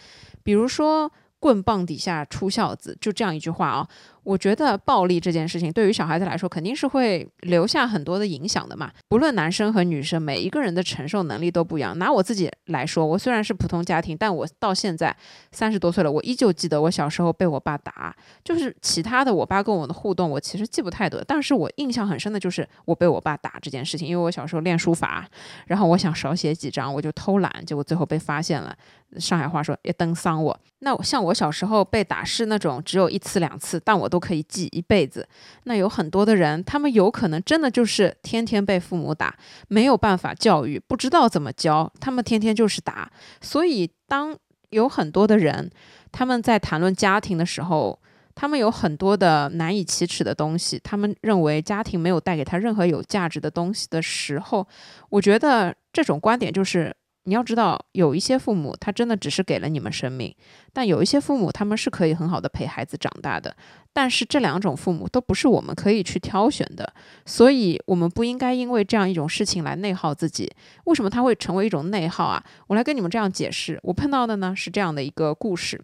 [0.42, 1.10] 比如说
[1.40, 3.88] “棍棒底下出孝子”，就这样一句话啊。
[4.30, 8.88] 我觉得暴力这件事情对于小孩子来说肯定是会留下很多的影响的嘛。
[9.08, 11.98] 不论男生和女生，每一个人的承受能力都不一样。
[11.98, 15.14] 拿我自己来说，我虽然是普通家庭，但我到现在
[15.50, 18.14] 三十多岁了，我依旧记得我小时候被我爸打。
[18.44, 21.24] 就是其他的，我爸跟我的互动，我其实记不太得。
[21.26, 25.28] 但是我印象很深的就是我被我爸打这件事情，因为我小时候练书法，
[25.66, 28.76] 然后我想少写几张，我就偷懒，结果最后被发现了。
[29.18, 30.56] 上海话说“一登丧我”。
[30.82, 35.26] 那像我小时候被打是那种只有一次两次，但我都可以记一辈子。
[35.64, 39.34] 那有很多的人，他们有可能真的就是天天被父母打，
[39.68, 43.10] 没有办法教育，不知道怎么教，他们天天就是打。
[43.40, 44.36] 所以，当
[44.68, 45.70] 有很多的人
[46.12, 47.98] 他们在谈论家庭的时候，
[48.34, 54.66] 他们有很多的难以启齿的东西，他们认为家庭没有带给他任何有价值的东西的时候，
[55.08, 56.94] 我觉得这种观点就是。
[57.24, 60.34] 你要知道，有一些父母他真的只是给了你们生命，
[60.72, 63.54] 但有一些父母他们是可以很好的陪孩子长大的。
[63.92, 66.92] 但是这两种父母都不是我们可以去挑选的，
[67.26, 70.50] 所以我们不应该因为这样一种事情来内耗自己。
[70.84, 72.42] 为什么他会成为一种内耗啊？
[72.68, 73.78] 我来跟你们这样解释。
[73.82, 75.80] 我碰到的呢是这样的一个故事：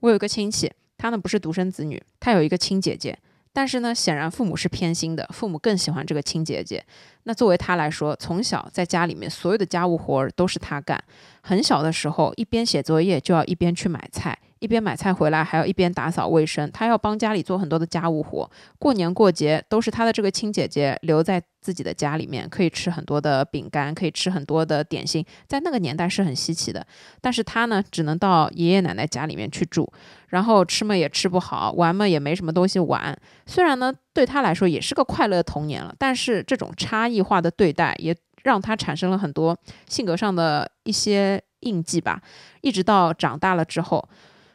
[0.00, 3.16] 我有一个亲戚，他呢不是独生子女，他有一个亲姐姐。
[3.56, 6.84] 但是呢，显然父母是偏心的，父母更喜欢这个亲姐姐。
[7.22, 11.02] 那作为她来说，从小在家里面所有的家务活儿都是她干。
[11.40, 14.38] 很小的时候，一边写作业就要一边去买菜。
[14.58, 18.50] 一边买菜回来，还要一边打扫卫生，他要帮家里做很多的家务活。
[18.78, 26.86] 过年过节都是他的这个亲姐姐留在自己的家里面，可以吃很多的饼干，可以吃很多的点心，在那个年代是很稀奇的。
[27.20, 29.92] 但是他呢，只能到爷爷奶奶家里面去住，
[30.28, 33.14] 然后吃嘛也吃不好，玩嘛也没什么东西玩。
[33.44, 39.54] 虽然呢，对他来说也是个快乐童年了，但是这种差异化的对待也让他产生了很多
[39.86, 42.22] 性格上的一些印记吧。
[42.62, 44.08] 一直到长大了之后。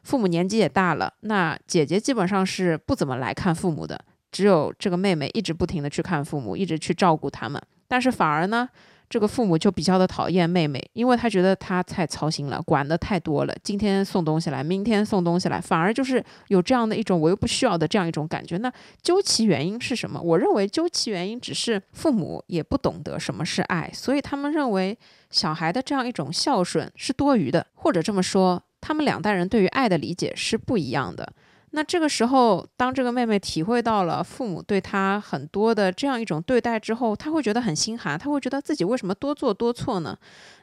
[0.03, 3.99] 父母年纪也大了，那姐姐基本上是不怎么来看父母的，
[4.31, 7.61] 只有这个妹妹一直不停的去看父母，一直去照顾他们。
[7.87, 8.67] 但是反而呢，
[9.09, 18.57] 这个父母就比较的讨厌妹妹，因为他觉得她太操心了，管的太多了，今天送东西来，明天送东西来，反而就是有这样的一种我又不需要的这样一种感觉。
[18.57, 18.71] 那
[19.01, 20.21] 究其原因是什么？
[20.21, 24.97] 我认为究其原因只是父母也不懂得什么是爱，所以他们认为
[25.29, 28.63] 小孩的这样一种孝顺是多余的，或者这么说。
[28.81, 31.31] 他们两代人对于爱的理解是不一样的。
[31.73, 40.17] 那这个时候，当这个妹妹体会到了父母对她很多的这样一种对待之后，她会觉得很心寒，她会觉得自己为什么多做多错呢？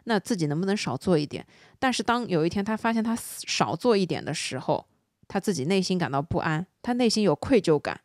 [0.05, 1.47] 那自己能不能少做一点？
[1.79, 4.85] 但是当有一天她发现她少做一点的时候，
[5.27, 7.99] 她自己内心感到不安，她内心有愧疚感。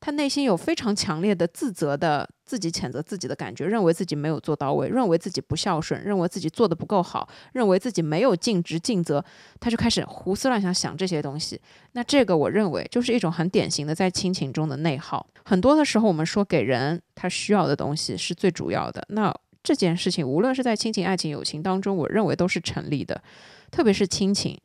[0.00, 9.24] 他内心有非常强烈的自责的自己谴责自己的感觉，认为自己没有做到位，认为自己不孝顺，认为自己做的不够好，认为自己没有尽职尽责，
[9.58, 11.60] 他就开始胡思乱想想这些东西。
[11.92, 15.26] 那这个我认为就是一种很典型的在亲情中的内耗。
[15.44, 19.04] 很多的时候，我们说给人他需要的东西是最主要的。
[19.08, 23.22] 那这件事情无论是在亲情、爱情、友情当中，我认为都是成立的，
[23.70, 24.60] 特别是亲情。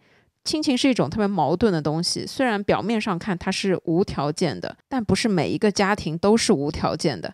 [0.45, 7.31] 亲情是一种特别矛盾的东西，虽然表面上看它是无条件的，但不是每一个家庭都是无条件的。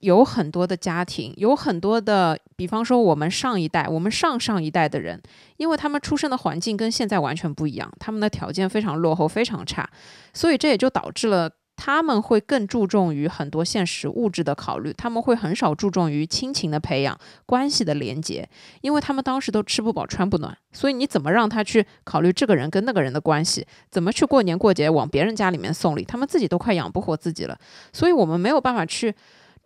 [0.00, 5.20] 有很多的家庭，有很多的，比方说我们上一代、我们上上一代的人，
[5.56, 9.88] 因为他们出生的环境跟现在完全不一样，他们的条件非常落后、非常差，
[10.32, 11.50] 所以这也就导致了。
[11.80, 18.48] 他们会更注重于很多现实物质的考虑，他们会很少注重于亲情的培养、关系的连接，
[18.80, 23.64] 因为他们当时都吃不饱穿不暖，所以你怎么让他去考虑这个人跟那个人的关系？
[23.92, 26.04] 怎么去过年过节往别人家里面送礼？
[26.04, 27.56] 他们自己都快养不活自己了，
[27.92, 29.14] 所以我们没有办法去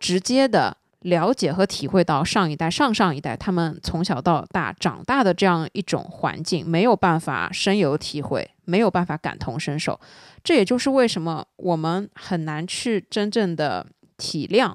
[0.03, 0.77] 直接的。
[1.03, 9.99] 了解和体会到上一代、上上一代他们从小到大长大的这样一种环境，没有办法深有体会，没有办法感同身受。
[10.45, 13.85] 这也就是为什么我们很难去真正的
[14.15, 14.73] 体谅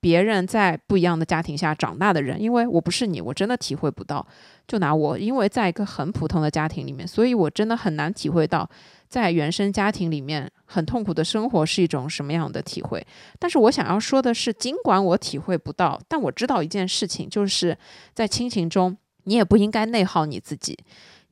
[0.00, 4.26] 别人在不一样的家庭下长大的人，因为我不是你，我真的体会不到。
[4.66, 8.68] 就拿我，因为在一个很普通的家庭里面，所以我真的很难体会到
[9.10, 13.04] 在原生家庭里面很痛苦的生活是一种什么样的体会。
[13.40, 17.76] 但是我想要说的是，尽管我体会不到，但我知道一件事情，就是
[18.14, 20.78] 在亲情中，你也不应该内耗你自己。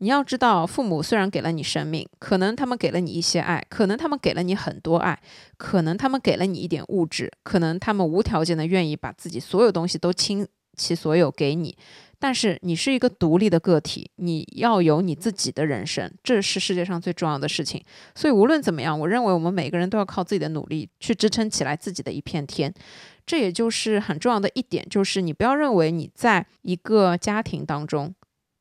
[0.01, 5.21] 你要知道，父母虽然给了你生命，可能他们给了你一些爱，可能他们给了你很多爱，
[5.57, 11.77] 可能他们给了你一点物质，可能他们无条件的愿意把自己所有东西都倾其所有给你。
[12.21, 17.81] 但是你是一个独立的个体，你要有你自己的人生，这是世界上最重要的事情。
[18.15, 22.75] 所以无论怎么样，我认为我们每个人都要靠自己的努力去支撑起来自己的一片天。
[23.25, 28.13] 这也就是很重要的一点，就是你不要认为你在一个家庭当中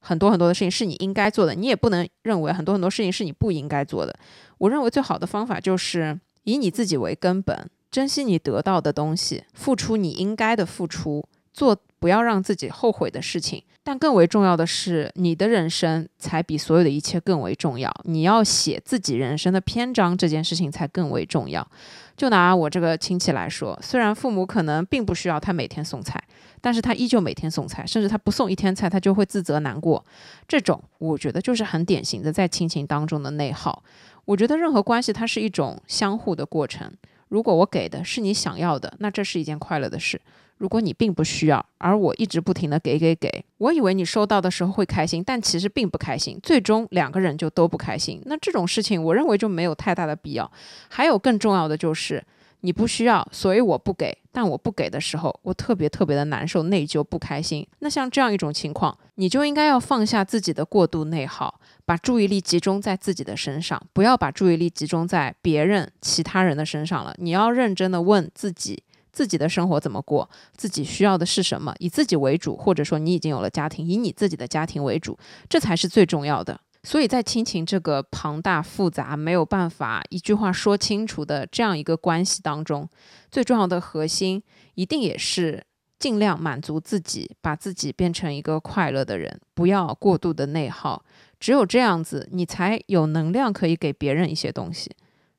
[0.01, 4.16] 很多很多的事情是你应该做的，你也不能认为很多很多事情是你不应该做的。
[4.60, 11.76] 我认为最好的方法就是以你自己为根本，珍惜你得到的东西，付出你应该的付出，做。
[12.00, 17.93] 不要让自己后悔的事情，但更为重要的是，你的人生才比所有的一切更为重要。
[18.04, 21.68] 你要写自己人生的篇章，这件事情才更为重要。
[22.16, 26.22] 就拿我这个亲戚来说，虽然父母可能并不需要他每天送菜，
[26.62, 30.04] 但是他依旧每天送菜，甚至他不送一天菜，他就会自责难过。
[30.48, 33.84] 这种我觉得就是很典型的在亲情当中的内耗。
[34.26, 36.91] 我觉得任何关系它是一种相互的过程。
[37.30, 40.20] 如果我给的是你想要的，那这是一件快乐的事。
[40.58, 48.22] 如果你并不需要，而我一直不停的给给给，我以为你收到的时候会开心，但其实并不开心，最终两个人就都不开心。
[48.26, 50.51] 那这种事情，我认为就没有太大的必要。
[50.89, 52.24] 还有更重要的就是，
[52.62, 54.18] 你不需要，所以我不给。
[54.32, 57.68] 但我不给的时候，我特别特别的难受、内疚、不开心。
[57.80, 67.16] 那像这样一种情况，你就应该要放下自己的过度内耗，把注意力集中在自己的身上，不要把注意力集中在别人、其他人的身上了。
[67.18, 68.84] 你要认真的问自己。
[69.18, 70.30] 自己的生活怎么过？
[70.55, 71.74] 自己需要的是什么？
[71.80, 75.18] 以自己为主，或者说你已经有了家庭，以你自己的家庭为主，
[75.49, 76.61] 这才是最重要的。
[76.84, 82.88] 所以在亲情这个庞大复杂、没有办法一句话说清楚的这样一个关系当中，
[83.32, 84.43] 最重要的核心
[84.76, 85.63] 一定也是
[85.97, 91.03] 尽量满足自己，把自己变成一个快乐的人，不要过度的内耗。
[91.39, 94.91] 只有这样子，你才有能量可以给别人一些东西。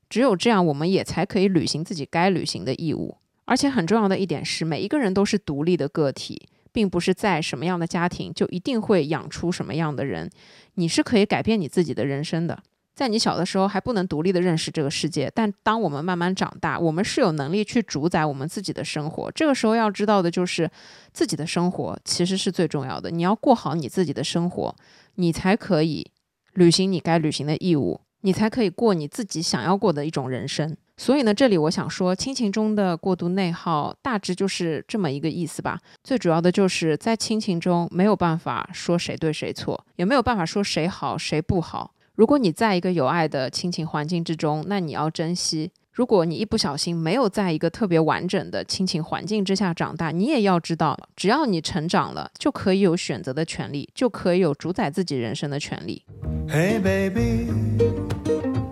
[0.09, 3.15] 只有这样，我们也才可以履行自己该履行的义务。
[3.49, 10.29] 而且很重要的一点是，每一个人都是独立的个体，并不是在什么样的家庭就一定会养出什么样的人。
[10.75, 12.61] 你是可以改变你自己的人生的。
[12.93, 19.31] 在你小的时候还不能独立的认识这个世界，但当我们慢慢长大，我们是有能力去主宰我们自己的生活。
[19.31, 20.69] 这个时候要知道的就是，
[21.11, 23.09] 自己的生活其实是最重要的。
[23.09, 24.75] 你要过好你自己的生活，
[25.15, 26.11] 你才可以
[26.53, 30.77] 履行你该履行的义务，你才可以过你自己想要过的一种人生。
[30.99, 35.79] 所以呢，这里我想说，亲情中的过度内耗，大致就是这么一个意思吧。
[36.03, 41.93] 最主要的就是在亲情中没有办法说谁对谁错，也没有办法说谁好谁不好。
[42.15, 56.03] 如果你在一个有爱的亲情环境之中，那你要珍惜；如果你一不小心没有在一个特别完整的亲情环境之下长大，你也要知道，只要你成长了，就可以有选择的权利，就可以有主宰自己人生的权利。
[56.49, 57.47] Hey baby,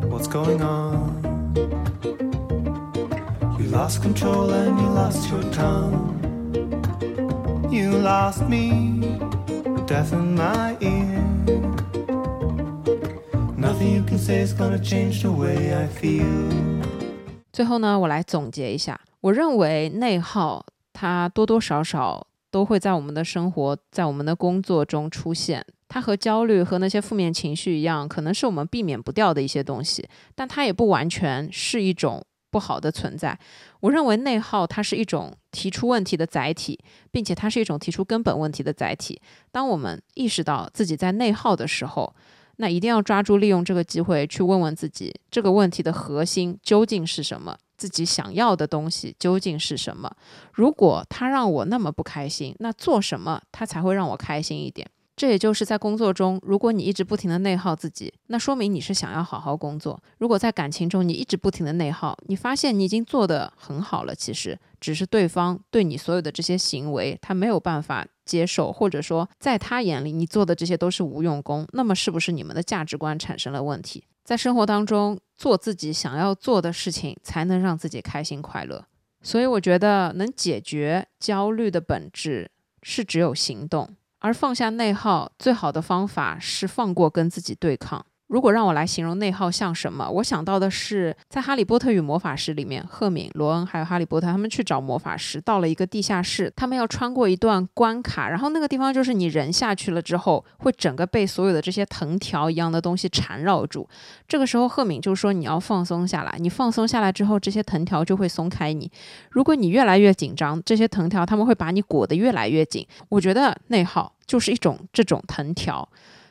[0.10, 1.17] what's going on?
[3.78, 6.10] Lost control and you lost your tongue.
[7.70, 9.02] You lost me,
[9.86, 11.22] death in my ear.
[13.56, 16.50] Nothing you can say is gonna change the way I feel.
[17.54, 25.64] 最后呢，我来总结一下，我认为内耗它多多少少都会在我们的生活、在我们的工作中出现。
[25.88, 32.26] 它和焦虑和那些负面情绪一样，可能是我们避免不掉的一些东西，但它也不完全是一种
[32.58, 33.38] 不好的存在，
[33.82, 36.80] 我认为内耗它是一种提出问题的载体，
[37.12, 39.22] 并且它是一种提出根本问题的载体。
[39.52, 42.16] 当我们意识到自己在内耗的时候，
[42.56, 47.56] 那一定要抓住利用这个机会去问问自己，这个问题的核心究竟是什么？
[47.78, 50.12] 自己想要的东西究竟是什么？
[50.52, 54.90] 如果它让我那么不开心，那做什么它才会让我开心一点？
[55.18, 74.04] 这也就是在工作中，如果你一直不停的内耗自己，那说明你是想要好好工作；如果在感情中你一直不停的内耗，你发现你已经做得很好了，其实只是对方对你所有的这些行为他没有办法接受，或者说在他眼里你做的这些都是无用功，那么是不是你们的价值观产生了问题？
[74.24, 78.86] 在生活当中做自己想要做的事情，才能让自己开心快乐。
[79.24, 82.52] 所以我觉得能解决焦虑的本质
[82.84, 83.96] 是只有行动。
[84.20, 88.06] 而放下内耗最好的方法是放过跟自己对抗。
[88.28, 103.88] 如果让我来形容内耗像什么，我想到的是在《哈利波特与魔法师》里面，赫敏、罗恩还有哈利波特他们去找魔法师，到了一个地下室，他们要穿过一段关卡，然后那个地方就是你人下去了之后，会整个被所有的这些藤条一样的东西缠绕住。
[104.28, 108.92] 这个时候，赫敏就说你要放松下来，你放松下来之后，这些藤条就会松开你。
[109.30, 112.86] 如果你越来越紧张，这些藤条他们会把你裹得越来越紧。
[113.08, 115.88] 我觉得内耗就是一种这种藤条。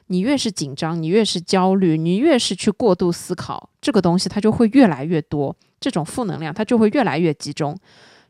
[0.09, 7.77] 你越是紧张，你越是焦虑，你越是去过度思考这个东西，它就会越来越多，这种负能量它就会越来越集中。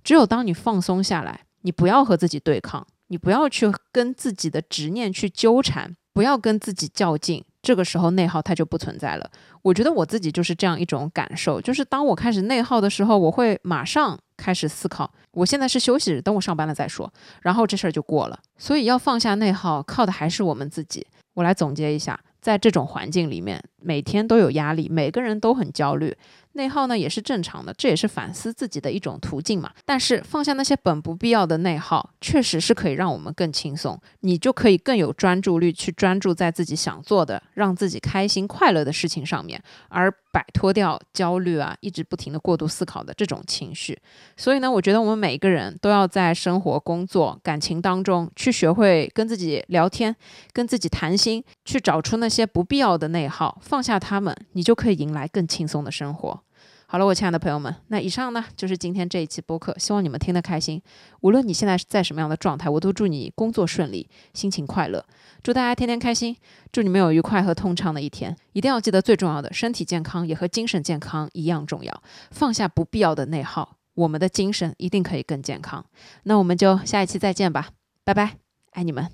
[0.02, 9.30] 只有当你放松下来，你不要和自己对抗，你不要去跟自己的执念去纠缠，不要跟自己较劲，这个时候内耗它就不存在了。
[9.62, 17.12] 我觉得我自己就是这样一种感受，就是当我开始内耗的时候，我会马上开始思考，我现在是休息日，等我上班了再说，
[17.42, 18.38] 然后这事儿就过了。
[18.56, 21.04] 所以要放下内耗，靠的还是我们自己。
[21.36, 26.16] 我来总结一下，在这种环境里面，每天都有压力，每个人都很焦虑。
[26.54, 29.70] 内耗呢也是正常的，这也是反思自己的一种途径嘛。
[29.84, 43.98] 但是放下那些本不必要的内耗，确实是可以让我们更轻松，你就可以更有专注力去专注在自己想做的、让自己开心快乐的事情上面，而摆脱掉焦虑啊，一直不停的过度思考的这种情绪。
[44.34, 50.16] 所以呢，我觉得我们每个人都要在生活、工作、感情当中去学会跟自己聊天，
[50.54, 56.40] 跟自己谈心，去找出那些不必要的内耗，放放下他们，你就可以迎来更轻松的生活。
[56.86, 60.80] 好了，我亲爱的朋友们，那以上呢就是今天这一期播客，希望你们听得开心。
[61.20, 65.04] 无论你现在是在什么样的状态，我都祝你工作顺利，心情快乐，
[65.42, 66.34] 祝大家天天开心，
[66.72, 68.34] 祝你们有愉快和通畅的一天。
[68.54, 72.02] 一定要记得最重要的，身体健康也和精神健康一样重要。
[72.30, 75.84] 放下不必要的内耗，我们的精神一定可以更健康。
[76.22, 77.68] 那我们就下一期再见吧，
[78.04, 78.36] 拜拜，
[78.70, 79.06] 爱你们。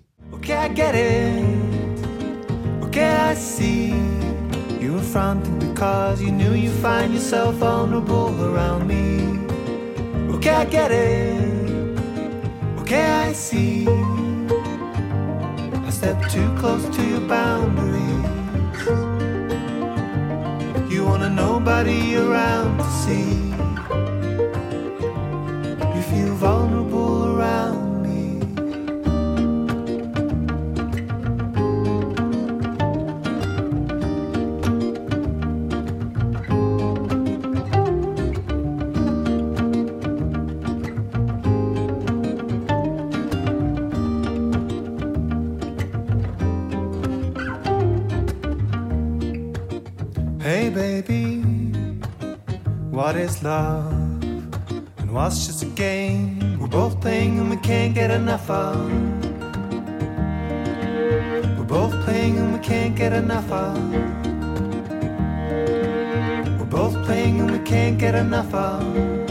[5.58, 9.20] Because you knew you'd find yourself vulnerable around me.
[10.36, 11.98] Okay, I get it.
[12.80, 13.86] Okay, I see.
[15.86, 18.02] I stepped too close to your boundaries.
[20.92, 23.50] You want a nobody around to see.
[25.94, 27.81] You feel vulnerable around.
[52.90, 53.92] What is love
[54.98, 58.90] and what's just a game we're both playing and we can't get enough of.
[61.56, 63.92] We're both playing and we can't get enough of.
[66.58, 69.21] We're both playing and we can't get enough of.